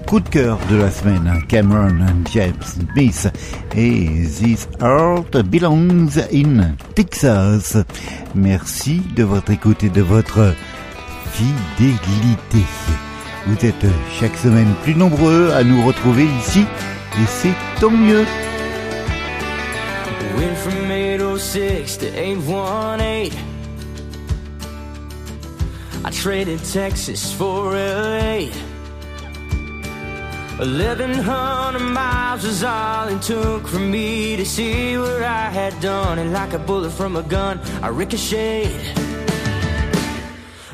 coup 0.07 0.21
de 0.21 0.29
cœur 0.29 0.57
de 0.71 0.77
la 0.77 0.89
semaine. 0.89 1.43
Cameron 1.49 1.97
James 2.33 2.53
Smith 2.63 3.27
et 3.75 4.07
This 4.39 4.69
Heart 4.81 5.37
Belongs 5.49 6.17
in 6.33 6.75
Texas. 6.95 7.75
Merci 8.33 9.01
de 9.17 9.23
votre 9.23 9.51
écoute 9.51 9.83
et 9.83 9.89
de 9.89 10.01
votre 10.01 10.53
fidélité. 11.33 12.65
Vous 13.47 13.65
êtes 13.65 13.85
chaque 14.17 14.37
semaine 14.37 14.73
plus 14.83 14.95
nombreux 14.95 15.51
à 15.51 15.65
nous 15.65 15.85
retrouver 15.85 16.25
ici 16.39 16.61
et 16.61 17.25
c'est 17.27 17.55
tant 17.81 17.91
mieux. 17.91 18.25
Went 20.37 20.55
from 20.55 20.89
806 20.89 21.97
to 21.97 22.05
818. 22.15 23.33
I 26.05 26.11
traded 26.11 26.59
Texas 26.63 27.33
for. 27.33 27.75
1100 30.57 31.79
miles 31.79 32.43
was 32.43 32.63
all 32.63 33.07
it 33.09 33.21
took 33.21 33.67
for 33.67 33.77
me 33.77 34.35
to 34.35 34.43
see 34.43 34.97
what 34.97 35.21
I 35.21 35.51
had 35.51 35.79
done. 35.79 36.17
And 36.17 36.33
like 36.33 36.53
a 36.53 36.57
bullet 36.57 36.89
from 36.89 37.15
a 37.15 37.21
gun, 37.21 37.59
I 37.83 37.89
ricocheted. 37.89 38.81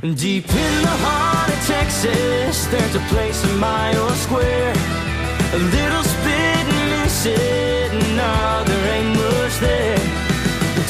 Deep 0.02 0.48
in 0.48 0.82
the 0.88 0.96
heart 1.06 1.50
of 1.50 1.60
Texas, 1.68 2.66
there's 2.68 2.96
a 2.96 3.04
place 3.12 3.44
a 3.44 3.54
mile 3.58 4.10
square. 4.12 4.74
A 5.52 5.60
little 5.60 6.04
spit 6.04 6.64
and 6.76 7.04
miss 7.04 7.26
it, 7.26 7.92
no, 8.16 8.64
there 8.66 8.86
ain't 8.96 9.16
much 9.18 9.60
there. 9.60 9.98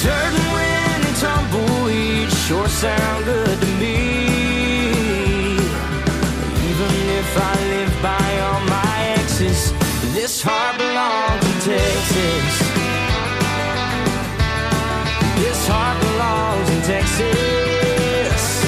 Dirt 0.03 0.33
and 0.39 0.53
wind 0.53 1.01
and 1.07 1.17
tumbleweed 1.17 2.29
sure 2.45 2.67
sound 2.67 3.25
good 3.25 3.59
to 3.59 3.67
me. 3.81 3.97
Even 6.69 6.91
if 7.17 7.37
I 7.37 7.72
heart 10.45 10.77
belongs 10.77 11.45
in 11.45 11.59
Texas. 11.61 12.53
This 15.39 15.67
heart 15.67 15.97
belongs 16.01 16.69
in 16.69 16.81
Texas. 16.81 18.65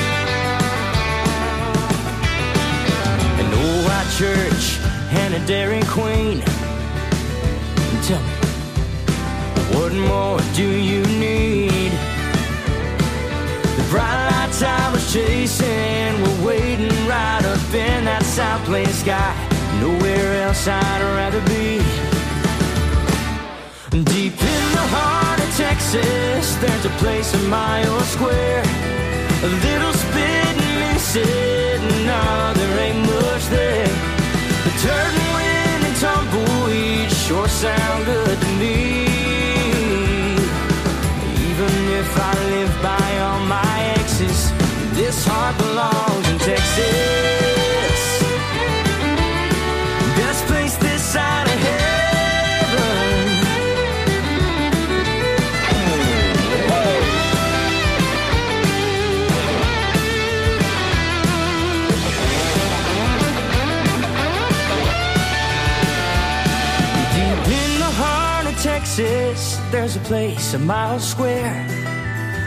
An 3.42 3.48
old 3.54 3.84
white 3.86 4.10
church 4.18 4.80
and 5.12 5.34
a 5.34 5.46
Dairy 5.46 5.82
Queen. 5.88 6.42
Tell 8.08 8.22
me, 8.22 8.36
what 9.76 9.92
more 9.94 10.40
do 10.56 10.68
you 10.68 11.02
need? 11.20 11.92
The 13.78 13.86
bright 13.90 14.30
lights 14.32 14.62
I 14.64 14.92
was 14.92 15.12
chasing 15.12 16.22
were 16.22 16.48
waiting 16.48 17.08
right 17.08 17.44
up 17.44 17.74
in 17.74 18.06
that 18.06 18.24
South 18.24 18.64
Plain 18.66 18.88
sky. 18.88 19.55
Nowhere 19.86 20.42
else 20.46 20.68
I'd 20.68 21.02
rather 21.20 21.42
be. 21.42 21.78
Deep 23.92 24.34
in 24.34 24.66
the 24.78 24.86
heart 24.96 25.40
of 25.46 25.50
Texas, 25.56 26.56
there's 26.56 26.86
a 26.86 26.94
place 27.02 27.32
a 27.36 27.42
mile 27.58 28.00
square. 28.16 28.64
A 29.44 29.52
little 29.68 29.94
spit 29.94 30.54
and 30.58 30.72
miss 30.82 31.16
it, 31.18 31.80
no, 32.10 32.24
there 32.58 32.80
ain't 32.86 33.02
much 33.14 33.46
there. 33.54 33.94
The 34.66 34.72
and 34.90 35.28
wind 35.38 35.82
and 35.90 35.96
tumbleweed 36.02 37.12
sure 37.12 37.48
sound 37.48 38.06
good 38.06 38.38
to 38.42 38.50
me. 38.58 39.06
Even 41.50 41.74
if 42.02 42.10
I 42.30 42.34
live 42.54 42.74
by 42.82 43.08
all 43.26 43.42
my 43.46 43.78
exes, 44.00 44.52
this 44.98 45.24
heart 45.28 45.56
belongs 45.60 46.28
in 46.32 46.40
Texas. 46.40 47.35
there's 69.72 69.96
a 69.96 70.00
place 70.02 70.54
a 70.54 70.60
mile 70.60 71.00
square, 71.00 71.66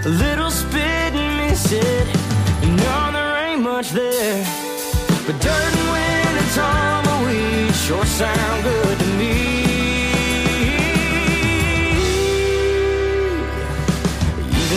a 0.04 0.08
little 0.08 0.50
spit 0.50 1.12
and 1.14 1.36
miss 1.38 1.72
it. 1.72 2.06
You 2.62 2.70
know 2.76 3.10
there 3.12 3.36
ain't 3.46 3.62
much 3.62 3.90
there, 3.90 4.44
but 5.26 5.40
dirt 5.40 5.72
and 5.80 5.88
wind 5.94 6.34
and 6.42 6.50
tumbleweed 6.58 7.74
sure 7.74 8.04
sound 8.04 8.62
good 8.64 8.98
to 8.98 9.06
me. 9.18 9.34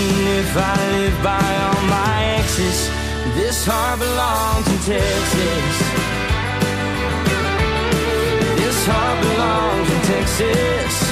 Even 0.01 0.27
if 0.39 0.57
I 0.57 0.75
live 0.91 1.17
by 1.23 1.49
all 1.65 1.81
my 1.87 2.23
exes, 2.39 2.89
this 3.35 3.65
heart 3.65 3.99
belongs 3.99 4.67
in 4.67 4.79
Texas. 4.93 5.75
This 8.59 8.85
heart 8.87 9.17
belongs 9.21 9.89
in 9.89 10.01
Texas. 10.13 11.10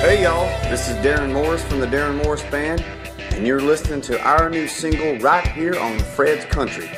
Hey 0.00 0.22
y'all, 0.22 0.46
this 0.70 0.88
is 0.88 0.96
Darrin 1.02 1.34
Morris 1.34 1.62
from 1.62 1.80
the 1.80 1.86
Darrin 1.86 2.16
Morris 2.16 2.42
Band, 2.44 2.82
and 3.32 3.46
you're 3.46 3.60
listening 3.60 4.00
to 4.02 4.18
our 4.22 4.48
new 4.48 4.66
single 4.66 5.18
right 5.18 5.46
here 5.48 5.78
on 5.78 5.98
Fred's 5.98 6.46
Country. 6.46 6.88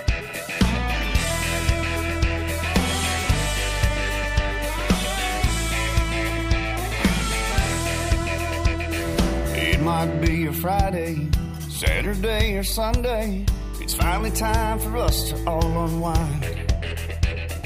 It 9.58 9.80
might 9.80 10.20
be 10.20 10.46
a 10.46 10.52
Friday, 10.52 11.28
Saturday, 11.68 12.56
or 12.56 12.62
Sunday. 12.62 13.44
It's 13.80 13.94
finally 13.94 14.30
time 14.30 14.78
for 14.78 14.98
us 14.98 15.30
to 15.30 15.48
all 15.48 15.84
unwind. 15.84 16.42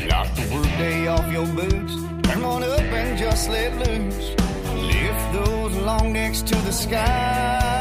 Knock 0.06 0.34
the 0.34 0.50
workday 0.54 1.06
off 1.06 1.30
your 1.30 1.46
boots, 1.48 1.99
turn 2.22 2.44
on 2.44 2.62
up 2.62 2.80
and 2.80 3.18
just 3.18 3.48
let 3.48 3.72
loose. 3.78 4.34
Lift 4.74 5.32
those 5.32 5.76
long 5.76 6.12
necks 6.12 6.42
to 6.42 6.54
the 6.56 6.72
sky. 6.72 7.79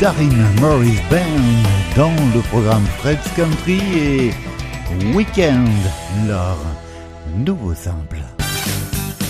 Darin 0.00 0.32
Morris 0.62 0.98
Band 1.10 1.42
dans 1.94 2.14
le 2.34 2.40
programme 2.48 2.86
Fred's 3.00 3.28
Country 3.36 3.80
et 3.98 4.34
Weekend, 5.14 5.68
leur 6.26 6.56
nouveau 7.36 7.74
simple. 7.74 8.16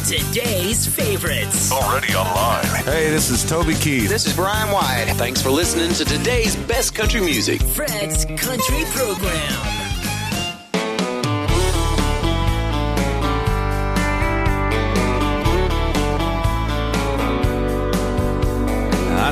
Today's 0.07 0.87
favorites. 0.87 1.73
Already 1.73 2.15
online. 2.15 2.85
Hey, 2.85 3.11
this 3.11 3.31
is 3.31 3.45
Toby 3.45 3.75
Keith. 3.75 4.09
This 4.09 4.27
is 4.27 4.37
Brian 4.37 4.71
White. 4.71 5.13
Thanks 5.17 5.43
for 5.43 5.51
listening 5.51 5.93
to 5.95 6.05
today's 6.05 6.55
best 6.69 6.95
country 6.95 7.21
music. 7.21 7.61
Fred's 7.63 8.25
Country 8.25 8.85
Program. 8.95 9.80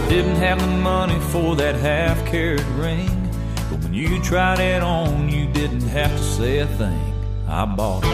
Didn't 0.09 0.36
have 0.36 0.59
the 0.59 0.66
money 0.66 1.20
for 1.20 1.54
that 1.56 1.74
half 1.74 2.24
carat 2.24 2.64
ring. 2.76 3.28
But 3.70 3.80
when 3.82 3.92
you 3.92 4.22
tried 4.22 4.59
it 4.59 4.82
on, 4.82 5.28
you 5.28 5.46
didn't 5.52 5.82
have 5.82 6.11
to 6.11 6.22
say 6.22 6.59
a 6.61 6.66
thing. 6.66 7.14
I 7.46 7.66
bought 7.66 8.04
it. 8.04 8.11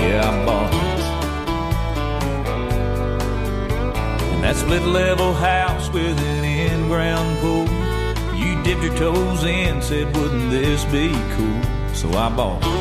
Yeah, 0.00 0.30
I 0.30 0.44
bought 0.46 0.72
it. 0.72 0.80
And 4.32 4.44
that 4.44 4.56
split 4.56 4.82
level 4.82 5.34
house 5.34 5.90
with 5.90 6.18
an 6.18 6.44
in 6.44 6.88
ground 6.88 7.38
pool. 7.40 7.68
You 8.34 8.62
dipped 8.62 8.82
your 8.82 8.96
toes 8.96 9.44
in, 9.44 9.82
said, 9.82 10.16
wouldn't 10.16 10.50
this 10.50 10.86
be 10.86 11.12
cool? 11.36 11.62
So 11.94 12.08
I 12.16 12.34
bought 12.34 12.64
it. 12.64 12.79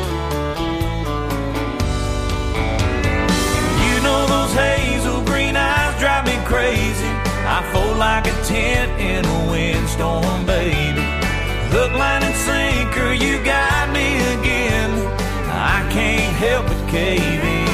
Crazy. 6.50 7.14
I 7.46 7.62
fold 7.72 7.98
like 7.98 8.26
a 8.26 8.36
tent 8.44 8.92
in 9.00 9.24
a 9.24 9.52
windstorm, 9.52 10.46
baby. 10.48 11.06
Hook, 11.70 11.94
line, 11.94 12.24
and 12.24 12.36
sinker, 12.36 13.14
you 13.14 13.44
got 13.46 13.94
me 13.94 14.18
again. 14.36 14.92
I 15.48 15.88
can't 15.92 16.36
help 16.44 16.66
but 16.66 16.90
cave 16.90 17.22
in. 17.22 17.70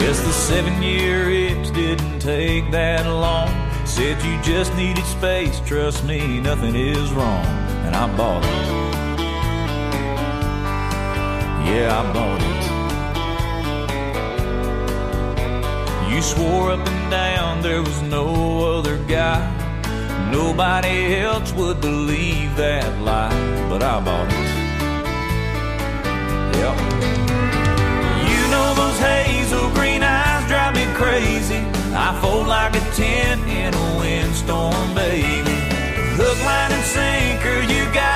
Guess 0.00 0.20
the 0.20 0.32
seven 0.32 0.82
year 0.82 1.30
itch 1.30 1.72
didn't 1.72 2.18
take 2.18 2.70
that 2.72 3.06
long. 3.06 3.48
Said 3.86 4.22
you 4.22 4.38
just 4.42 4.74
needed 4.76 5.04
space, 5.06 5.60
trust 5.64 6.04
me, 6.04 6.40
nothing 6.40 6.74
is 6.76 7.10
wrong. 7.12 7.46
And 7.86 7.96
I 7.96 8.06
bought 8.16 8.44
it. 8.44 8.89
Yeah, 11.70 12.00
I 12.00 12.02
bought 12.12 12.42
it. 12.50 12.60
You 16.12 16.20
swore 16.20 16.72
up 16.72 16.84
and 16.86 17.10
down 17.10 17.62
there 17.62 17.80
was 17.80 18.02
no 18.02 18.26
other 18.74 18.98
guy. 19.06 19.40
Nobody 20.32 21.14
else 21.14 21.52
would 21.52 21.80
believe 21.80 22.56
that 22.56 22.98
lie, 23.02 23.30
but 23.70 23.84
I 23.84 24.00
bought 24.00 24.32
it. 24.40 24.50
Yep. 26.58 26.76
You 28.30 28.40
know 28.52 28.68
those 28.74 28.98
hazel 28.98 29.70
green 29.70 30.02
eyes 30.02 30.44
drive 30.48 30.74
me 30.74 30.86
crazy. 30.94 31.62
I 31.94 32.18
fold 32.20 32.48
like 32.48 32.74
a 32.74 32.84
tent 32.98 33.42
in 33.46 33.72
a 33.72 33.86
windstorm, 33.96 34.94
baby. 34.94 35.56
Hook, 36.18 36.38
line, 36.44 36.72
and 36.72 36.84
sinker, 36.84 37.60
you 37.72 37.84
got 37.94 38.09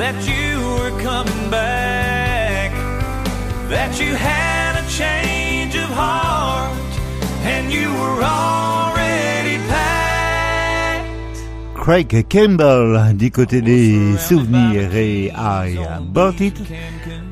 that 0.00 0.26
you 0.26 0.58
were 0.58 1.02
coming 1.02 1.50
back, 1.50 2.72
that 3.68 4.00
you 4.00 4.14
had 4.14 4.82
a 4.82 4.88
change 4.88 5.76
of 5.76 5.90
heart. 5.90 6.19
Craig 11.74 12.26
Campbell 12.30 13.16
du 13.16 13.30
côté 13.30 13.62
des 13.62 14.16
souvenirs 14.18 14.94
et 14.94 15.32
I 15.34 15.78
Bought 16.12 16.40
It. 16.40 16.62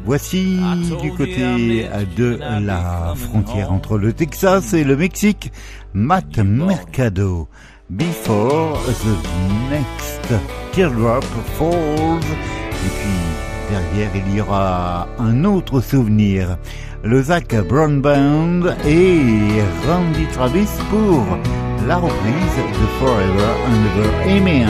Voici 0.05 0.59
du 1.03 1.13
côté 1.13 1.87
de 2.17 2.39
la 2.65 3.15
frontière 3.15 3.71
entre 3.71 3.99
le 3.99 4.13
Texas 4.15 4.73
et 4.73 4.85
le 4.85 4.97
Mexique, 4.97 5.53
Matt 5.93 6.39
Mercado. 6.39 7.47
Before 7.91 8.79
the 8.87 9.71
next 9.71 10.33
teardrop 10.73 11.25
falls. 11.59 12.19
Et 12.85 12.91
puis 13.01 13.71
derrière 13.71 14.11
il 14.27 14.35
y 14.35 14.41
aura 14.41 15.09
un 15.19 15.45
autre 15.45 15.81
souvenir. 15.81 16.59
Le 17.05 17.23
Zac 17.23 17.55
Brown 17.69 18.03
et 18.85 19.63
Randy 19.87 20.27
Travis 20.33 20.69
pour 20.91 21.25
la 21.87 21.97
reprise 21.97 22.59
de 22.81 22.87
Forever 22.99 23.51
and 23.67 23.87
Ever 23.87 24.11
Amen. 24.37 24.69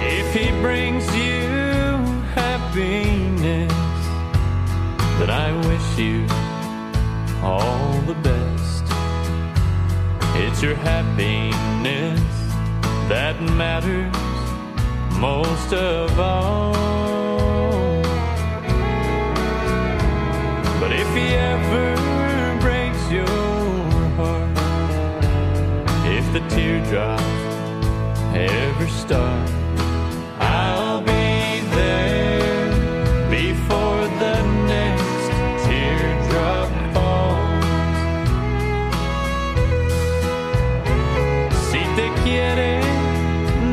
If 0.00 0.32
he 0.32 0.50
brings 0.62 1.04
you 1.16 1.98
happiness, 2.34 3.72
then 5.18 5.30
I 5.30 5.52
wish 5.66 5.98
you 5.98 6.26
all 7.42 8.00
the 8.06 8.14
best. 8.22 8.84
It's 10.36 10.62
your 10.62 10.76
happiness 10.76 12.20
that 13.08 13.40
matters 13.42 14.14
most 15.18 15.72
of 15.72 16.18
all. 16.18 17.13
He 21.14 21.34
ever 21.34 21.94
breaks 22.60 23.10
your 23.10 23.26
heart, 24.18 24.50
if 26.06 26.24
the 26.32 26.40
teardrops 26.48 27.22
ever 28.34 28.86
start, 28.88 29.50
I'll 30.40 31.00
be 31.00 31.60
there 31.78 32.70
before 33.30 34.02
the 34.22 34.42
next 34.66 35.30
teardrop 35.64 36.70
falls. 36.94 37.64
Si 41.68 41.82
te 41.96 42.08
quiere 42.24 42.80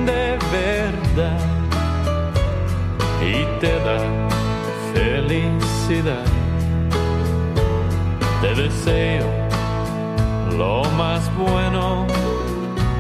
de 0.06 0.38
verdad 0.52 1.42
y 3.22 3.46
te 3.60 3.74
da 3.88 4.00
felicidad, 4.94 6.41
te 8.42 8.56
deseo 8.56 9.28
lo 10.58 10.84
más 10.98 11.22
bueno 11.36 12.08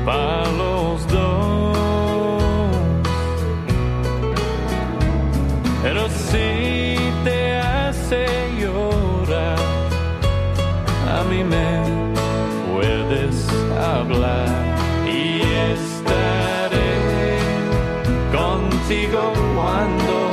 para 0.05 0.45
los 0.51 1.07
dos. 1.07 1.77
Pero 5.81 6.07
si 6.09 6.95
te 7.23 7.57
hace 7.57 8.25
llorar, 8.59 9.57
a 11.17 11.23
mí 11.23 11.43
me 11.43 11.81
puedes 12.71 13.47
hablar 13.95 14.47
y 15.07 15.41
estaré 15.73 16.99
contigo 18.31 19.33
cuando 19.55 20.30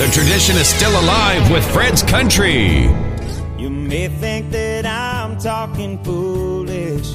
The 0.00 0.06
tradition 0.06 0.56
is 0.56 0.66
still 0.66 0.98
alive 0.98 1.50
with 1.50 1.62
Fred's 1.74 2.02
Country. 2.02 2.84
You 3.58 3.68
may 3.68 4.08
think 4.08 4.50
that 4.50 4.86
I'm 4.86 5.36
talking 5.38 6.02
foolish. 6.02 7.06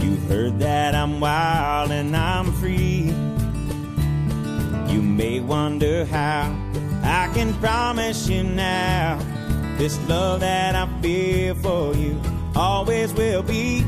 You've 0.00 0.22
heard 0.28 0.60
that 0.60 0.94
I'm 0.94 1.18
wild 1.18 1.90
and 1.90 2.16
I'm 2.16 2.52
free. 2.52 3.10
You 4.94 5.02
may 5.02 5.40
wonder 5.40 6.04
how 6.04 6.56
I 7.02 7.28
can 7.34 7.52
promise 7.54 8.28
you 8.28 8.44
now 8.44 9.18
this 9.76 9.98
love 10.08 10.38
that 10.40 10.76
I 10.76 10.86
feel 11.02 11.56
for 11.56 11.96
you 11.96 12.22
always 12.54 13.12
will 13.12 13.42
be. 13.42 13.82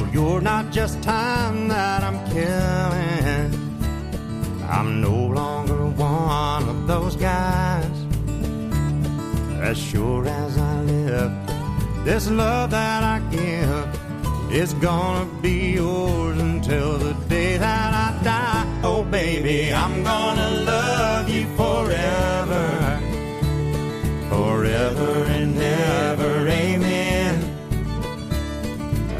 Well, 0.00 0.10
you're 0.12 0.40
not 0.40 0.72
just 0.72 1.00
time 1.00 1.68
that 1.68 2.02
I'm 2.02 2.18
killing. 2.32 3.25
I'm 4.68 5.00
no 5.00 5.14
longer 5.14 5.86
one 5.86 6.68
of 6.68 6.86
those 6.88 7.14
guys. 7.14 7.90
As 9.60 9.78
sure 9.78 10.26
as 10.26 10.58
I 10.58 10.80
live, 10.82 11.32
this 12.04 12.28
love 12.28 12.70
that 12.70 13.02
I 13.04 13.20
give 13.30 14.52
is 14.52 14.74
gonna 14.74 15.24
be 15.40 15.72
yours 15.74 16.40
until 16.40 16.98
the 16.98 17.14
day 17.28 17.56
that 17.58 17.94
I 17.94 18.24
die. 18.24 18.80
Oh, 18.82 19.04
baby, 19.04 19.72
I'm 19.72 20.02
gonna 20.02 20.50
love 20.64 21.28
you 21.28 21.46
forever, 21.56 23.00
forever 24.28 25.24
and 25.28 25.56
ever. 25.56 26.48
Amen. 26.48 27.34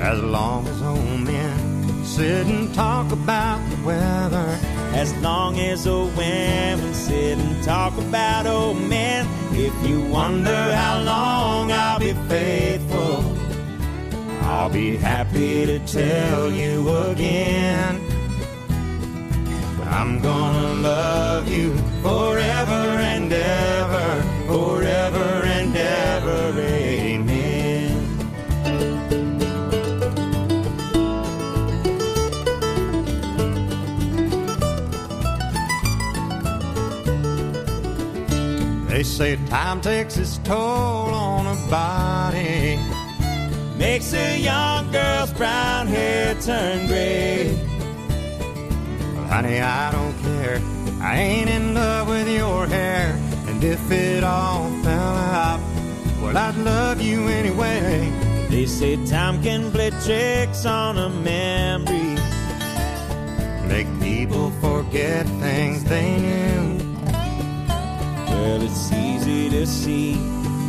As 0.00 0.20
long 0.20 0.66
as 0.66 0.82
old 0.82 1.20
men 1.20 2.04
sit 2.04 2.46
and 2.46 2.74
talk 2.74 3.12
about 3.12 3.58
the 3.70 3.86
weather. 3.86 4.65
As 4.96 5.12
long 5.16 5.60
as 5.60 5.86
old 5.86 6.16
women 6.16 6.94
sit 6.94 7.36
and 7.36 7.62
talk 7.62 7.92
about 7.98 8.46
old 8.46 8.80
men. 8.80 9.28
If 9.52 9.74
you 9.86 10.00
wonder 10.00 10.72
how 10.72 11.02
long 11.02 11.70
I'll 11.70 11.98
be 11.98 12.14
faithful, 12.30 13.22
I'll 14.40 14.70
be 14.70 14.96
happy 14.96 15.66
to 15.66 15.78
tell 15.80 16.50
you 16.50 16.88
again. 17.10 18.00
I'm 19.84 20.18
gonna 20.22 20.74
love 20.80 21.46
you 21.46 21.76
forever 22.02 22.82
and 23.12 23.30
ever, 23.30 24.22
forever 24.46 25.35
say 39.06 39.36
time 39.46 39.80
takes 39.80 40.16
its 40.16 40.38
toll 40.38 40.56
on 40.56 41.46
a 41.46 41.70
body, 41.70 42.78
makes 43.78 44.12
a 44.12 44.38
young 44.38 44.90
girl's 44.90 45.32
brown 45.32 45.86
hair 45.86 46.34
turn 46.42 46.86
gray. 46.86 47.54
Well, 49.14 49.24
honey, 49.28 49.60
I 49.60 49.92
don't 49.92 50.16
care. 50.22 50.60
I 51.00 51.18
ain't 51.18 51.48
in 51.48 51.74
love 51.74 52.08
with 52.08 52.28
your 52.28 52.66
hair. 52.66 53.14
And 53.46 53.62
if 53.62 53.90
it 53.90 54.24
all 54.24 54.68
fell 54.82 55.16
out, 55.40 55.60
well, 56.20 56.36
I'd 56.36 56.56
love 56.56 57.00
you 57.00 57.28
anyway. 57.28 58.12
They 58.50 58.66
say 58.66 58.96
time 59.06 59.42
can 59.42 59.70
play 59.70 59.90
tricks 60.04 60.66
on 60.66 60.98
a 60.98 61.08
memory, 61.08 62.16
make 63.68 63.88
people 64.00 64.50
forget 64.60 65.26
things 65.40 65.84
they 65.84 66.20
knew. 66.20 66.75
Well, 68.46 68.62
it's 68.62 68.92
easy 68.92 69.50
to 69.50 69.66
see. 69.66 70.14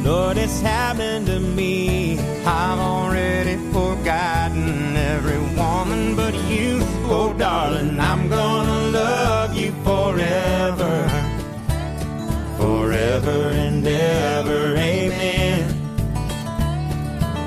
Lord, 0.03 0.35
it's 0.37 0.59
happened 0.61 1.27
to 1.27 1.39
me. 1.39 2.17
I've 2.43 2.79
already 2.79 3.57
forgotten 3.71 4.97
every 4.97 5.37
woman 5.55 6.15
but 6.15 6.33
you. 6.49 6.79
Oh, 7.05 7.35
darling, 7.37 7.99
I'm 7.99 8.29
gonna 8.29 8.89
love 8.89 9.55
you 9.55 9.71
forever. 9.83 11.07
Forever 12.57 13.49
and 13.53 13.85
ever. 13.85 14.75
Amen. 14.75 15.69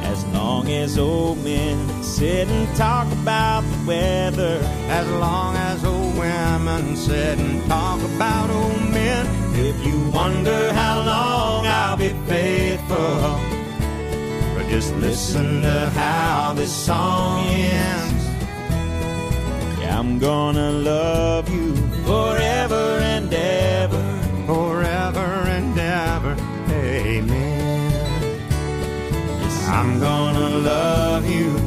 As 0.04 0.24
long 0.26 0.68
as 0.68 0.96
old 0.96 1.42
men 1.42 2.04
sit 2.04 2.46
and 2.46 2.76
talk 2.76 3.10
about 3.12 3.62
the 3.62 3.84
weather. 3.84 4.60
As 4.88 5.10
long 5.10 5.56
as 5.56 5.84
old 5.84 6.16
women 6.16 6.94
sit 6.94 7.36
and 7.36 7.66
talk 7.68 8.00
about 8.14 8.48
old 8.48 8.92
men. 8.92 9.39
If 9.62 9.84
you 9.86 10.10
wonder 10.10 10.72
how 10.72 11.02
long 11.04 11.66
I'll 11.66 11.96
be 11.96 12.14
faithful, 12.26 13.38
but 14.54 14.66
just 14.70 14.94
listen 14.96 15.60
to 15.60 15.90
how 15.90 16.54
this 16.54 16.72
song 16.72 17.44
ends. 17.46 18.24
Yeah, 19.78 19.98
I'm 19.98 20.18
gonna 20.18 20.70
love 20.70 21.50
you 21.50 21.76
forever 22.06 23.00
and 23.14 23.32
ever, 23.34 24.02
forever 24.46 25.28
and 25.56 25.78
ever. 25.78 26.34
Amen. 26.70 27.92
Yes, 29.42 29.68
I'm 29.68 30.00
gonna 30.00 30.48
love 30.70 31.28
you 31.28 31.59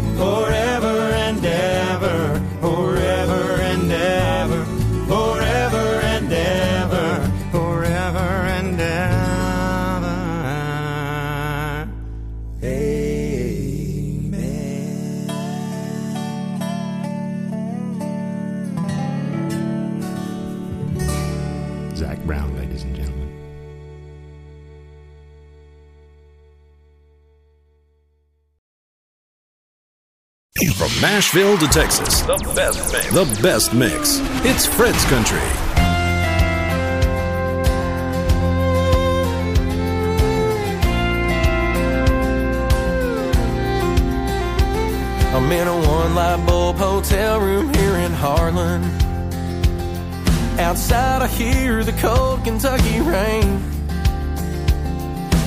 Nashville 31.04 31.58
to 31.58 31.68
Texas, 31.68 32.22
the 32.22 32.38
best 32.56 32.94
mix. 32.94 33.12
The 33.12 33.42
best 33.42 33.74
mix. 33.74 34.20
It's 34.46 34.66
Fred's 34.66 35.04
Country. 35.04 35.38
I'm 45.36 45.52
in 45.52 45.68
a 45.68 45.76
one 45.76 46.16
light 46.16 46.46
bulb 46.48 46.78
hotel 46.78 47.42
room 47.42 47.74
here 47.74 47.96
in 47.98 48.14
Harlan. 48.14 48.84
Outside, 50.58 51.22
I 51.22 51.28
hear 51.28 51.84
the 51.84 51.92
cold 52.00 52.46
Kentucky 52.46 53.02
rain. 53.02 53.62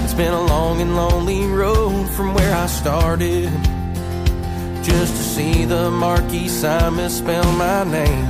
It's 0.05 0.13
been 0.13 0.35
a 0.35 0.45
long 0.45 0.83
and 0.83 0.95
lonely 0.95 1.47
road 1.47 2.11
from 2.11 2.35
where 2.35 2.55
I 2.55 2.67
started. 2.67 3.51
Just 4.87 5.17
to 5.17 5.23
see 5.25 5.65
the 5.65 5.91
marquee 5.91 6.47
sign 6.47 6.95
misspell 6.95 7.51
my 7.57 7.83
name. 7.83 8.27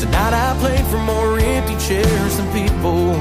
Tonight, 0.00 0.34
I 0.34 0.56
played 0.58 0.84
for 0.86 0.98
more 0.98 1.38
empty 1.38 1.76
chairs 1.86 2.36
than 2.38 2.46
people. 2.52 3.12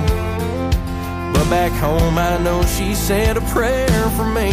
But 1.31 1.47
back 1.47 1.73
home, 1.73 2.17
I 2.17 2.39
know 2.39 2.63
she 2.63 2.95
said 2.95 3.37
a 3.37 3.41
prayer 3.53 4.09
for 4.17 4.25
me 4.25 4.49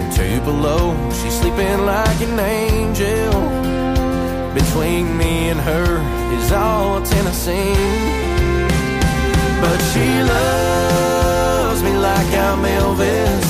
And 0.00 0.12
two 0.12 0.40
below. 0.40 0.96
She's 1.12 1.38
sleeping 1.38 1.86
like 1.86 2.20
an 2.20 2.36
angel. 2.40 3.34
Between 4.52 5.16
me 5.16 5.50
and 5.50 5.60
her 5.60 5.90
is 6.40 6.50
all 6.50 7.00
Tennessee. 7.02 7.76
But 9.62 9.78
she 9.92 10.08
loves 10.34 11.84
me 11.84 11.96
like 11.96 12.30
I'm 12.34 12.64
Elvis. 12.64 13.43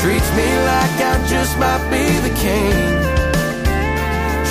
Treats 0.00 0.30
me 0.34 0.48
like 0.72 0.96
I 1.12 1.20
just 1.28 1.58
might 1.58 1.84
be 1.90 2.04
the 2.26 2.34
king. 2.40 2.72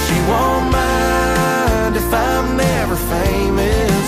She 0.03 0.17
won't 0.29 0.69
mind 0.69 1.95
if 1.95 2.13
I'm 2.13 2.55
never 2.55 2.95
famous. 2.95 4.05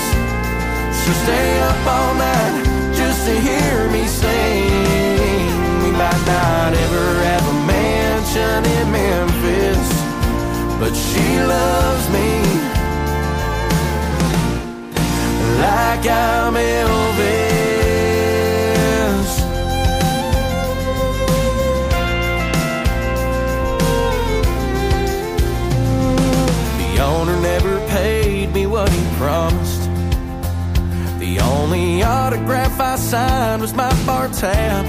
She'll 0.98 1.22
stay 1.26 1.60
up 1.62 1.82
all 1.96 2.14
night 2.14 2.64
just 2.94 3.26
to 3.26 3.34
hear 3.34 3.89
me 3.89 4.06
sing. 4.06 5.50
We 5.82 5.89
might 5.89 6.24
not 6.30 6.76
ever 6.86 7.08
have 7.26 7.46
a 7.50 7.58
mansion 7.66 8.62
in 8.78 8.92
Memphis, 8.92 9.88
but 10.80 10.94
she 10.94 11.26
loves 11.42 12.06
me 12.18 12.30
like 15.58 16.06
I'm 16.06 16.54
Elvis. 16.54 17.51
Signed 33.02 33.62
was 33.62 33.74
my 33.74 33.91
bar 34.06 34.28
tab. 34.30 34.86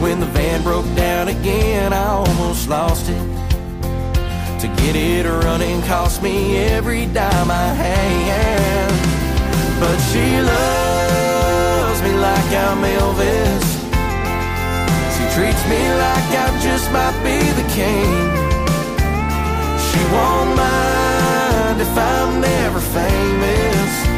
When 0.00 0.20
the 0.20 0.26
van 0.26 0.62
broke 0.62 0.86
down 0.94 1.28
again, 1.28 1.92
I 1.92 2.06
almost 2.06 2.68
lost 2.68 3.08
it. 3.10 3.22
To 4.60 4.66
get 4.80 4.94
it 4.96 5.26
running 5.26 5.82
cost 5.82 6.22
me 6.22 6.58
every 6.58 7.06
dime 7.06 7.50
I 7.50 7.68
had. 7.84 8.90
But 9.80 9.98
she 10.10 10.26
loves 10.40 12.00
me 12.02 12.12
like 12.26 12.50
I'm 12.66 12.82
Elvis. 12.98 13.66
She 15.14 15.24
treats 15.34 15.62
me 15.72 15.82
like 16.04 16.30
I 16.44 16.48
just 16.62 16.86
might 16.92 17.18
be 17.26 17.38
the 17.60 17.66
king. 17.80 18.12
She 19.86 20.00
won't 20.14 20.52
mind 20.56 21.80
if 21.80 21.92
I'm 21.98 22.40
never 22.40 22.80
famous. 22.80 24.09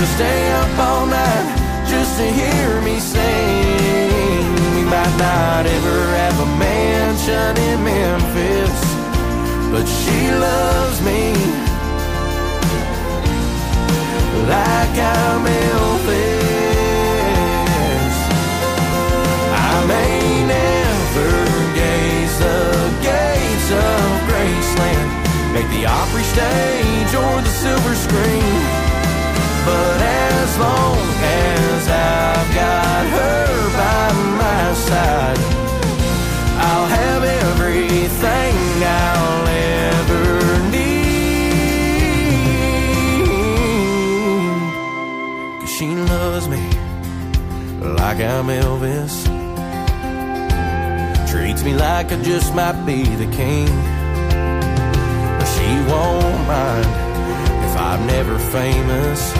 She'll 0.00 0.16
stay 0.16 0.50
up 0.52 0.78
all 0.78 1.04
night 1.04 1.84
just 1.86 2.16
to 2.16 2.24
hear 2.24 2.80
me 2.80 2.98
sing. 3.00 4.46
We 4.74 4.82
might 4.88 5.14
not 5.20 5.66
ever 5.66 5.98
have 6.16 6.40
a 6.40 6.46
mansion 6.56 7.58
in 7.68 7.84
Memphis, 7.84 8.80
but 9.70 9.84
she 9.84 10.30
loves 10.32 11.02
me 11.02 11.36
like 14.48 14.96
I'm 14.96 15.44
Elvis. 15.68 16.08
I 19.52 19.84
may 19.84 20.48
never 20.56 21.30
gaze 21.76 22.38
the 22.40 22.88
gates 23.04 23.68
of 23.68 24.00
Graceland, 24.32 25.08
make 25.52 25.68
the 25.68 25.84
Opry 25.84 26.22
stage 26.22 27.12
or 27.14 27.42
the 27.42 27.52
silver 27.52 27.94
screen. 27.94 28.79
But 29.66 30.00
as 30.00 30.58
long 30.58 30.98
as 31.22 31.88
I've 31.88 32.54
got 32.54 33.06
her 33.16 33.70
by 33.80 34.12
my 34.42 34.72
side, 34.74 35.38
I'll 36.58 36.88
have 36.88 37.22
everything 37.22 38.56
I'll 38.82 39.48
ever 39.48 40.28
need. 40.70 41.00
Cause 45.60 45.70
she 45.70 45.88
loves 45.94 46.46
me 46.48 46.62
like 48.00 48.20
I'm 48.20 48.48
Elvis. 48.48 49.14
Treats 51.30 51.62
me 51.62 51.74
like 51.74 52.12
I 52.12 52.16
just 52.22 52.54
might 52.54 52.84
be 52.86 53.04
the 53.04 53.26
king. 53.36 53.68
She 55.54 55.68
won't 55.90 56.46
mind 56.48 56.90
if 57.66 57.76
I'm 57.76 58.06
never 58.06 58.38
famous. 58.38 59.39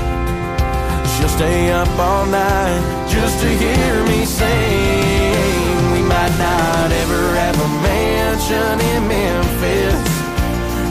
She'll 1.20 1.28
stay 1.28 1.70
up 1.70 1.98
all 1.98 2.24
night 2.24 3.06
just 3.06 3.40
to 3.42 3.46
hear 3.46 4.04
me 4.06 4.24
sing. 4.24 5.92
We 5.92 6.00
might 6.00 6.34
not 6.38 6.90
ever 6.90 7.34
have 7.42 7.56
a 7.60 7.68
mansion 7.84 8.80
in 8.80 9.06
Memphis, 9.06 10.02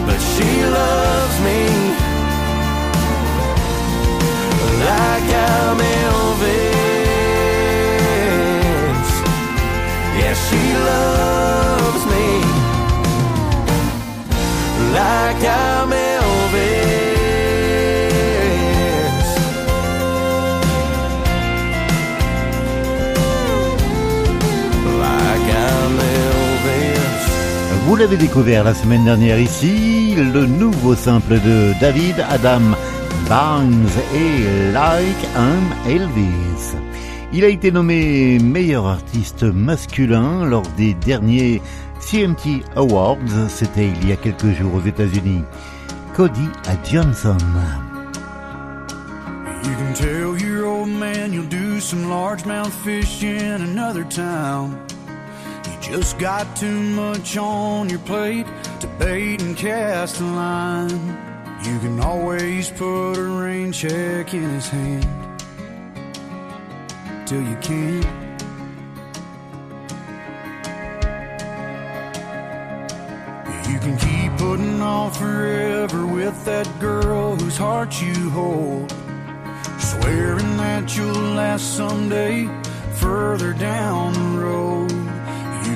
but 0.05 0.19
she 0.31 0.63
loves 0.65 1.39
me 1.47 1.61
like 4.85 5.29
I'm 5.49 5.79
Elvis. 6.05 6.69
Yeah, 10.19 10.35
she 10.45 10.63
loves 10.91 12.03
me 12.05 12.27
like 14.93 15.43
I'm 15.43 15.89
Elvis. 15.89 16.08
Vous 27.89 27.95
l'avez 27.95 28.17
découvert 28.17 28.63
la 28.63 28.75
semaine 28.75 29.03
dernière 29.03 29.39
ici, 29.39 30.13
le 30.15 30.45
nouveau 30.45 30.93
simple 30.93 31.39
de 31.39 31.73
David 31.81 32.23
Adam 32.29 32.61
Barnes 33.27 33.89
et 34.13 34.71
Like 34.71 35.17
I'm 35.35 35.91
Elvis. 35.91 36.75
Il 37.33 37.43
a 37.43 37.47
été 37.47 37.71
nommé 37.71 38.37
meilleur 38.37 38.85
artiste 38.85 39.41
masculin 39.41 40.45
lors 40.45 40.67
des 40.77 40.93
derniers 40.93 41.63
CMT 41.99 42.61
Awards, 42.75 43.17
c'était 43.47 43.87
il 43.87 44.07
y 44.07 44.11
a 44.11 44.17
quelques 44.17 44.53
jours 44.53 44.75
aux 44.75 44.87
États-Unis. 44.87 45.41
Cody 46.15 46.47
Johnson. 46.83 47.37
You 49.63 49.71
can 49.71 49.93
tell 49.95 50.39
your 50.39 50.67
old 50.67 50.89
man 50.89 51.33
you'll 51.33 51.49
do 51.49 51.79
some 51.79 52.03
another. 52.03 54.05
Just 55.89 56.19
got 56.19 56.55
too 56.55 56.79
much 56.79 57.35
on 57.35 57.89
your 57.89 57.97
plate 57.99 58.45
to 58.79 58.87
bait 58.99 59.41
and 59.41 59.57
cast 59.57 60.19
a 60.21 60.23
line. 60.23 60.89
You 61.63 61.79
can 61.79 61.99
always 61.99 62.69
put 62.69 63.13
a 63.13 63.23
rain 63.23 63.71
check 63.71 64.35
in 64.35 64.43
his 64.51 64.69
hand 64.69 65.03
till 67.25 67.41
you 67.41 67.55
can't. 67.55 68.05
You 73.67 73.79
can 73.79 73.97
keep 73.97 74.37
putting 74.37 74.81
off 74.83 75.17
forever 75.17 76.05
with 76.05 76.45
that 76.45 76.69
girl 76.79 77.35
whose 77.35 77.57
heart 77.57 77.99
you 77.99 78.29
hold. 78.29 78.91
Swearing 79.79 80.57
that 80.57 80.95
you'll 80.95 81.33
last 81.33 81.75
someday 81.75 82.47
further 82.93 83.53
down 83.53 84.13
the 84.13 84.39
road. 84.39 85.08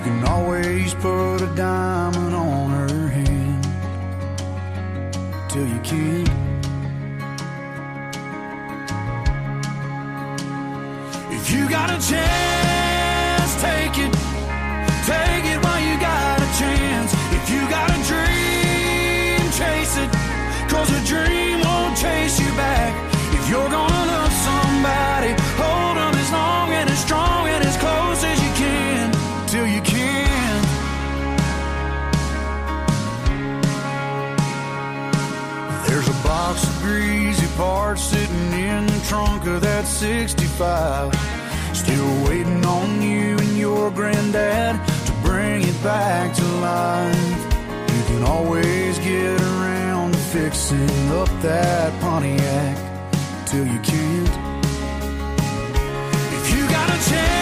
Can 0.04 0.22
always 0.26 0.93
put 0.95 1.38
a 1.38 1.47
diamond 1.56 2.36
on 2.36 2.72
her 2.72 3.08
hand 3.08 3.64
till 5.49 5.66
you 5.66 5.80
can't. 5.80 6.30
If 11.32 11.51
you 11.51 11.70
got 11.70 11.89
a 11.89 11.99
chance, 12.12 13.51
take 13.62 13.97
it. 14.06 14.12
Take 15.08 15.45
it 15.54 15.64
while 15.64 15.80
you 15.80 15.95
got 16.01 16.41
a 16.41 16.49
chance. 16.60 17.14
If 17.32 17.49
you 17.49 17.62
got 17.70 17.89
a 17.89 17.99
dream, 18.04 19.39
chase 19.56 19.95
it. 20.04 20.12
Cause 20.68 20.91
a 20.91 21.01
dream 21.08 21.62
won't 21.62 21.97
chase 21.97 22.41
you 22.41 22.51
back. 22.60 22.91
If 23.34 23.49
you're 23.49 23.70
gonna 23.70 24.06
love 24.12 24.34
somebody, 24.34 25.32
parts 37.56 38.01
sitting 38.01 38.54
in 38.54 38.86
the 38.86 39.06
trunk 39.08 39.45
of 39.45 39.62
that 39.62 39.86
65. 39.86 41.14
Still 41.76 42.28
waiting 42.28 42.66
on 42.66 43.01
you 43.01 43.38
and 43.38 43.58
your 43.58 43.91
granddad 43.91 44.76
to 45.06 45.12
bring 45.22 45.62
it 45.62 45.84
back 45.84 46.34
to 46.36 46.45
life. 46.62 47.43
You 47.95 48.04
can 48.06 48.24
always 48.24 48.97
get 48.99 49.41
around 49.41 50.14
to 50.14 50.20
fixing 50.20 51.12
up 51.12 51.30
that 51.41 51.91
Pontiac 52.01 52.78
till 53.45 53.66
you 53.66 53.80
can't. 53.80 54.30
If 56.38 56.56
you 56.56 56.68
got 56.70 56.89
a 56.89 57.10
chance, 57.10 57.32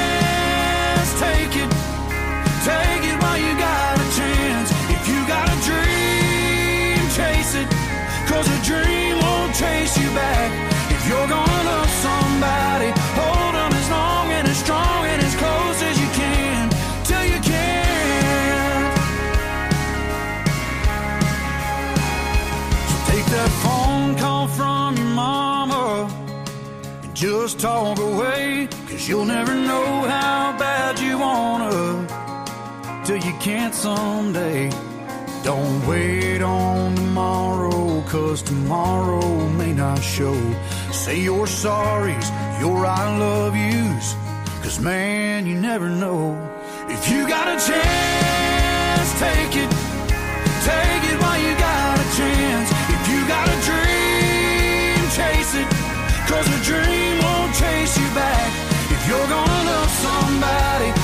just 27.21 27.59
talk 27.59 27.99
away. 27.99 28.67
Cause 28.87 29.07
you'll 29.07 29.25
never 29.25 29.53
know 29.53 29.85
how 30.07 30.55
bad 30.57 30.99
you 30.99 31.17
wanna 31.19 32.07
till 33.05 33.17
you 33.17 33.33
can't 33.39 33.75
someday. 33.75 34.69
Don't 35.43 35.85
wait 35.87 36.41
on 36.41 36.95
tomorrow, 36.95 37.80
cause 38.11 38.41
tomorrow 38.41 39.47
may 39.51 39.71
not 39.71 39.97
show. 39.99 40.35
Say 40.91 41.21
your 41.21 41.45
sorries, 41.45 42.27
your 42.59 42.85
I 42.85 43.17
love 43.17 43.55
yous, 43.55 44.15
cause 44.61 44.81
man, 44.81 45.47
you 45.47 45.55
never 45.55 45.87
know. 45.87 46.35
If 46.89 47.09
you 47.09 47.25
got 47.25 47.47
a 47.47 47.57
chance, 47.69 49.09
take 49.17 49.55
it. 49.63 49.71
Take 50.67 51.03
it 51.11 51.17
while 51.23 51.39
you 51.39 51.53
got 51.55 51.95
a 52.03 52.07
chance. 52.19 52.69
If 52.95 53.01
you 53.11 53.19
got 53.31 53.47
a 53.47 53.57
dream, 53.69 54.99
chase 55.15 55.53
it. 55.61 55.67
Cause 56.27 56.47
a 56.51 56.59
dream 56.67 57.15
won't 57.23 57.55
chase 57.55 57.95
you 57.97 58.09
back. 58.13 58.51
If 58.91 59.01
you're 59.07 59.29
gonna 59.35 59.69
love 59.71 59.91
somebody, 60.03 61.00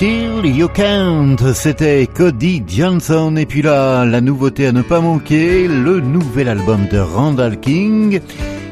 Till 0.00 0.46
You 0.46 0.68
Can't, 0.68 1.52
c'était 1.52 2.06
Cody 2.06 2.62
Johnson. 2.66 3.36
Et 3.36 3.44
puis 3.44 3.60
là, 3.60 4.06
la 4.06 4.22
nouveauté 4.22 4.66
à 4.66 4.72
ne 4.72 4.80
pas 4.80 5.02
manquer, 5.02 5.68
le 5.68 6.00
nouvel 6.00 6.48
album 6.48 6.86
de 6.90 6.96
Randall 6.96 7.60
King. 7.60 8.18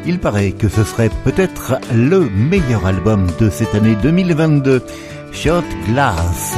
Il 0.07 0.21
paraît 0.21 0.53
que 0.53 0.71
ce 0.71 0.85
serait 0.85 1.11
peut-être 1.25 1.75
le 1.95 2.31
meilleur 2.31 2.87
album 2.87 3.27
de 3.39 3.51
cette 3.51 3.75
année 3.75 3.95
2022. 4.03 4.83
Shot 5.31 5.65
Glass. 5.91 6.57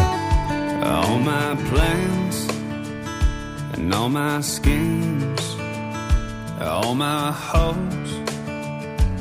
All 0.85 1.19
my 1.19 1.57
plans 1.73 2.47
and 3.77 3.93
all 3.93 4.09
my 4.09 4.41
schemes, 4.41 5.57
all 6.61 6.95
my 6.95 7.33
hopes 7.33 8.13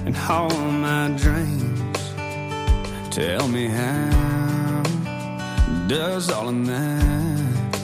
and 0.06 0.14
all 0.30 0.52
my 0.80 1.10
dreams 1.18 1.70
Tell 3.10 3.48
me 3.48 3.68
how 3.68 4.29
does 5.90 6.30
all 6.30 6.48
of 6.48 6.68
that 6.68 7.76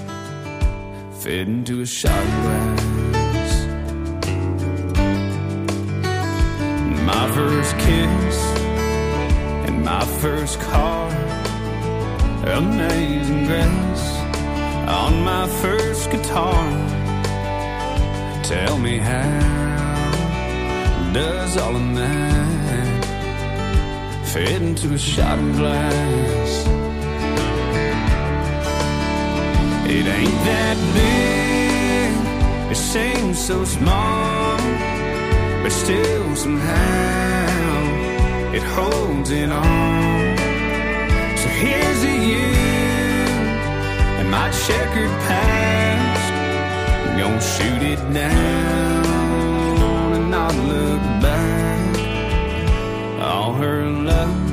fit 1.11 1.47
into 1.47 1.81
a 1.81 1.85
shot 1.87 2.23
glass? 2.43 3.65
My 7.03 7.31
first 7.33 7.75
kiss 7.79 8.37
and 9.65 9.83
my 9.83 10.05
first 10.21 10.59
car, 10.59 11.09
amazing 12.45 13.47
grace 13.47 14.07
on 14.87 15.23
my 15.23 15.47
first 15.63 16.11
guitar. 16.11 16.63
Tell 18.43 18.77
me 18.77 18.99
how 18.99 19.41
does 21.11 21.57
all 21.57 21.75
of 21.75 21.95
that 21.95 23.05
fit 24.31 24.61
into 24.61 24.93
a 24.93 24.97
shot 24.99 25.39
glass? 25.55 26.84
It 29.87 30.05
ain't 30.07 30.39
that 30.49 30.77
big, 30.97 32.11
it 32.71 32.75
seems 32.75 33.37
so 33.37 33.63
small, 33.63 34.57
but 35.61 35.71
still 35.71 36.35
somehow 36.35 37.35
it 38.57 38.63
holds 38.63 39.29
it 39.31 39.51
on. 39.51 40.37
So 41.37 41.47
here's 41.49 42.01
to 42.01 42.11
you 42.31 42.47
and 44.19 44.27
my 44.31 44.49
checkered 44.65 45.13
past. 45.27 46.33
I'm 47.05 47.17
Gonna 47.19 47.41
shoot 47.41 47.81
it 47.93 48.01
down 48.13 49.03
and 50.17 50.31
not 50.31 50.55
look 50.55 51.01
back. 51.21 51.97
All 53.21 53.53
her 53.53 53.85
love, 53.85 54.51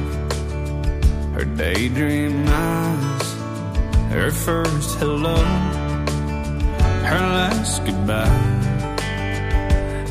her 1.34 1.44
daydream 1.44 2.44
eyes, 2.48 3.01
first 4.44 4.98
hello, 4.98 5.36
her 7.04 7.20
last 7.38 7.84
goodbye. 7.84 8.26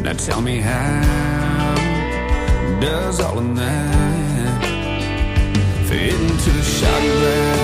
Now 0.01 0.13
tell 0.13 0.41
me 0.41 0.61
how 0.61 1.75
does 2.79 3.19
all 3.19 3.37
of 3.39 3.55
that 3.57 4.63
fit 5.87 6.13
into 6.13 6.49
a 6.49 6.63
shot? 6.63 7.60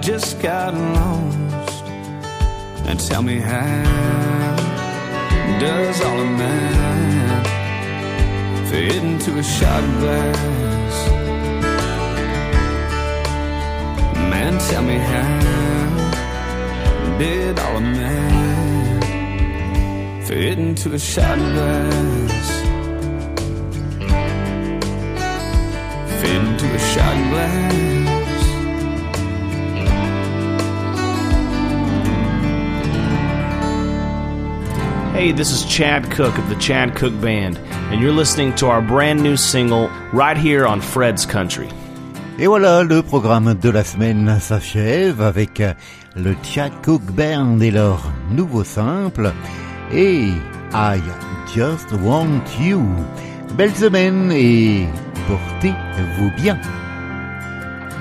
Just 0.00 0.40
got 0.40 0.72
lost. 0.74 1.84
And 2.86 2.98
tell 2.98 3.22
me 3.22 3.38
how 3.38 4.56
does 5.60 6.00
all 6.02 6.20
of 6.20 6.38
that 6.38 7.46
fit 8.70 8.96
into 8.96 9.38
a 9.38 9.42
shot 9.42 9.82
glass? 10.00 11.10
Man, 14.30 14.58
tell 14.70 14.82
me 14.82 14.96
how 14.96 15.38
did 17.18 17.58
all 17.58 17.76
of 17.76 17.82
that 17.82 19.04
fit 20.26 20.58
into 20.58 20.94
a 20.94 20.98
shot 20.98 21.38
glass? 21.38 22.60
fit 26.20 26.36
into 26.36 26.66
a 26.74 26.78
shot 26.78 27.16
glass. 27.30 27.89
Hey, 35.20 35.32
this 35.32 35.52
is 35.52 35.66
Chad 35.66 36.10
Cook 36.10 36.38
of 36.38 36.48
the 36.48 36.56
Chad 36.56 36.96
Cook 36.96 37.12
Band, 37.20 37.58
and 37.92 38.00
you're 38.00 38.10
listening 38.10 38.54
to 38.54 38.68
our 38.68 38.80
brand 38.80 39.22
new 39.22 39.36
single 39.36 39.90
right 40.14 40.34
here 40.34 40.66
on 40.66 40.80
Fred's 40.80 41.26
Country. 41.26 41.68
Et 42.38 42.46
voilà, 42.46 42.82
le 42.82 43.02
programme 43.02 43.52
de 43.52 43.68
la 43.68 43.84
semaine 43.84 44.40
s'achève 44.40 45.20
avec 45.20 45.62
le 46.16 46.34
Chad 46.42 46.72
Cook 46.82 47.02
Band 47.02 47.60
et 47.60 47.70
leur 47.70 48.10
nouveau 48.30 48.64
simple 48.64 49.30
et 49.92 50.30
I 50.72 51.02
Just 51.54 51.92
Want 52.00 52.40
You. 52.58 52.82
Belle 53.58 53.74
semaine 53.74 54.32
et 54.32 54.86
portez-vous 55.28 56.30
bien. 56.38 56.58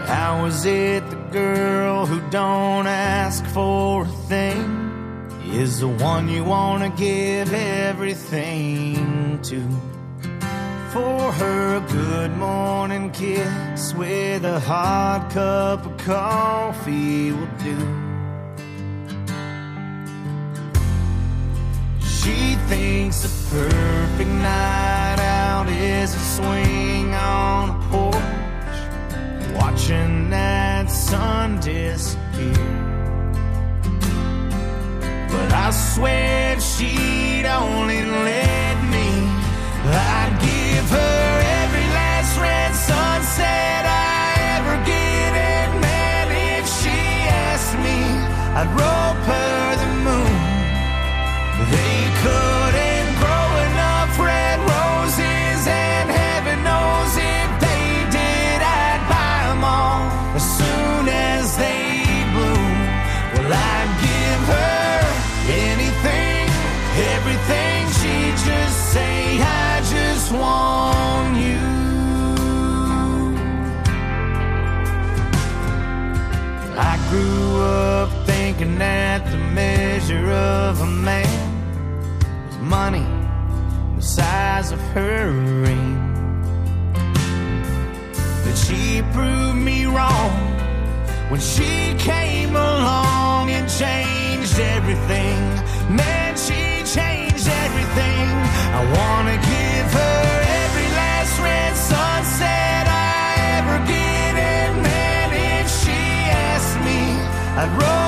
How 0.08 0.46
is 0.46 0.66
it 0.66 1.04
the 1.10 1.34
girl 1.34 2.06
who 2.06 2.22
don't 2.32 2.88
ask 2.88 3.46
for 3.48 4.04
a 4.04 4.28
thing? 4.30 4.79
Is 5.60 5.82
the 5.82 5.88
one 5.88 6.30
you 6.30 6.42
want 6.42 6.82
to 6.84 6.90
give 7.02 7.54
everything 7.54 9.40
to? 9.42 9.60
For 10.94 11.32
her 11.34 11.76
a 11.76 11.82
good 11.82 12.32
morning 12.38 13.12
kiss 13.12 13.94
with 13.94 14.46
a 14.46 14.60
hot 14.62 15.30
cup 15.32 15.86
of 15.86 15.98
coffee 15.98 17.34
will 17.34 17.54
do. 17.70 17.78
She 22.00 22.56
thinks 22.70 23.22
the 23.24 23.32
perfect 23.58 24.30
night 24.30 25.20
out 25.20 25.68
is 25.68 26.16
a 26.16 26.20
swing 26.36 27.14
on 27.14 27.70
a 27.70 27.80
porch, 27.90 29.56
watching 29.62 30.30
that 30.30 30.90
sun 30.90 31.60
disappear. 31.60 32.89
But 35.40 35.54
I 35.54 35.72
swear 35.72 36.58
if 36.58 36.62
she'd 36.62 37.46
only 37.46 38.04
let 38.04 38.78
me, 38.92 39.08
I'd 39.88 40.36
give 40.44 40.88
her 40.92 41.32
every 41.64 41.88
last 41.96 42.38
red 42.38 42.76
sunset 42.76 43.86
I 43.88 44.36
ever 44.60 44.76
get. 44.84 45.32
And 45.56 45.80
man, 45.80 46.28
if 46.60 46.68
she 46.68 47.00
asked 47.48 47.78
me, 47.88 48.00
I'd 48.60 48.68
rope 48.76 49.09
that 78.80 79.30
the 79.30 79.38
measure 79.38 80.32
of 80.32 80.80
a 80.82 80.86
man 80.86 81.28
with 82.48 82.60
money, 82.60 83.06
the 83.98 84.02
size 84.02 84.72
of 84.72 84.80
her 84.96 85.32
ring. 85.66 85.96
But 88.44 88.56
she 88.56 89.02
proved 89.12 89.58
me 89.58 89.86
wrong 89.86 90.32
when 91.30 91.42
she 91.42 91.94
came 91.98 92.56
along 92.56 93.52
and 93.52 93.70
changed 93.70 94.58
everything. 94.60 95.40
Man, 95.94 96.38
she 96.38 96.84
changed 96.98 97.48
everything. 97.66 98.28
I 98.80 98.82
wanna 98.98 99.38
give 99.54 99.88
her 100.00 100.22
every 100.64 100.90
last 101.00 101.32
sunset 101.92 102.84
I 102.88 103.60
ever 103.60 103.78
get. 103.86 104.32
Man, 104.88 105.28
if 105.58 105.68
she 105.82 106.00
asked 106.50 106.78
me, 106.88 107.02
I'd 107.62 107.72
rope 107.82 107.99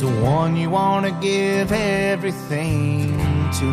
the 0.00 0.08
one 0.22 0.56
you 0.56 0.70
want 0.70 1.04
to 1.04 1.12
give 1.20 1.72
everything 1.72 3.18
to? 3.52 3.66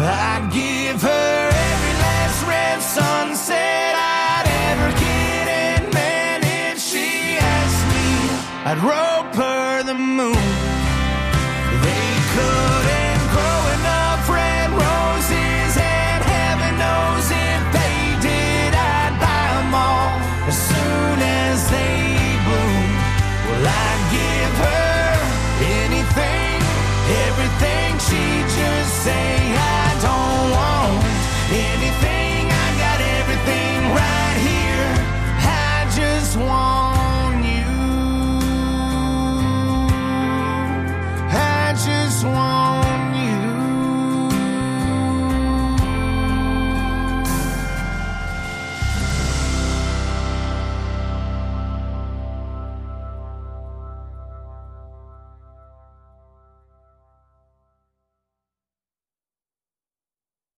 I'd 0.00 0.50
give 0.52 1.00
her 1.00 1.48
every 1.48 1.94
last 2.04 2.46
red 2.46 2.82
sunset 2.82 3.94
I'd 3.94 4.46
ever 4.70 4.90
get, 4.98 5.48
and 5.48 5.94
man, 5.94 6.40
if 6.42 6.80
she 6.80 7.38
asked 7.38 7.86
me, 7.94 8.08
I'd 8.64 8.78
rope 8.78 9.34
her 9.36 9.82
the 9.84 9.94
moon. 9.94 10.37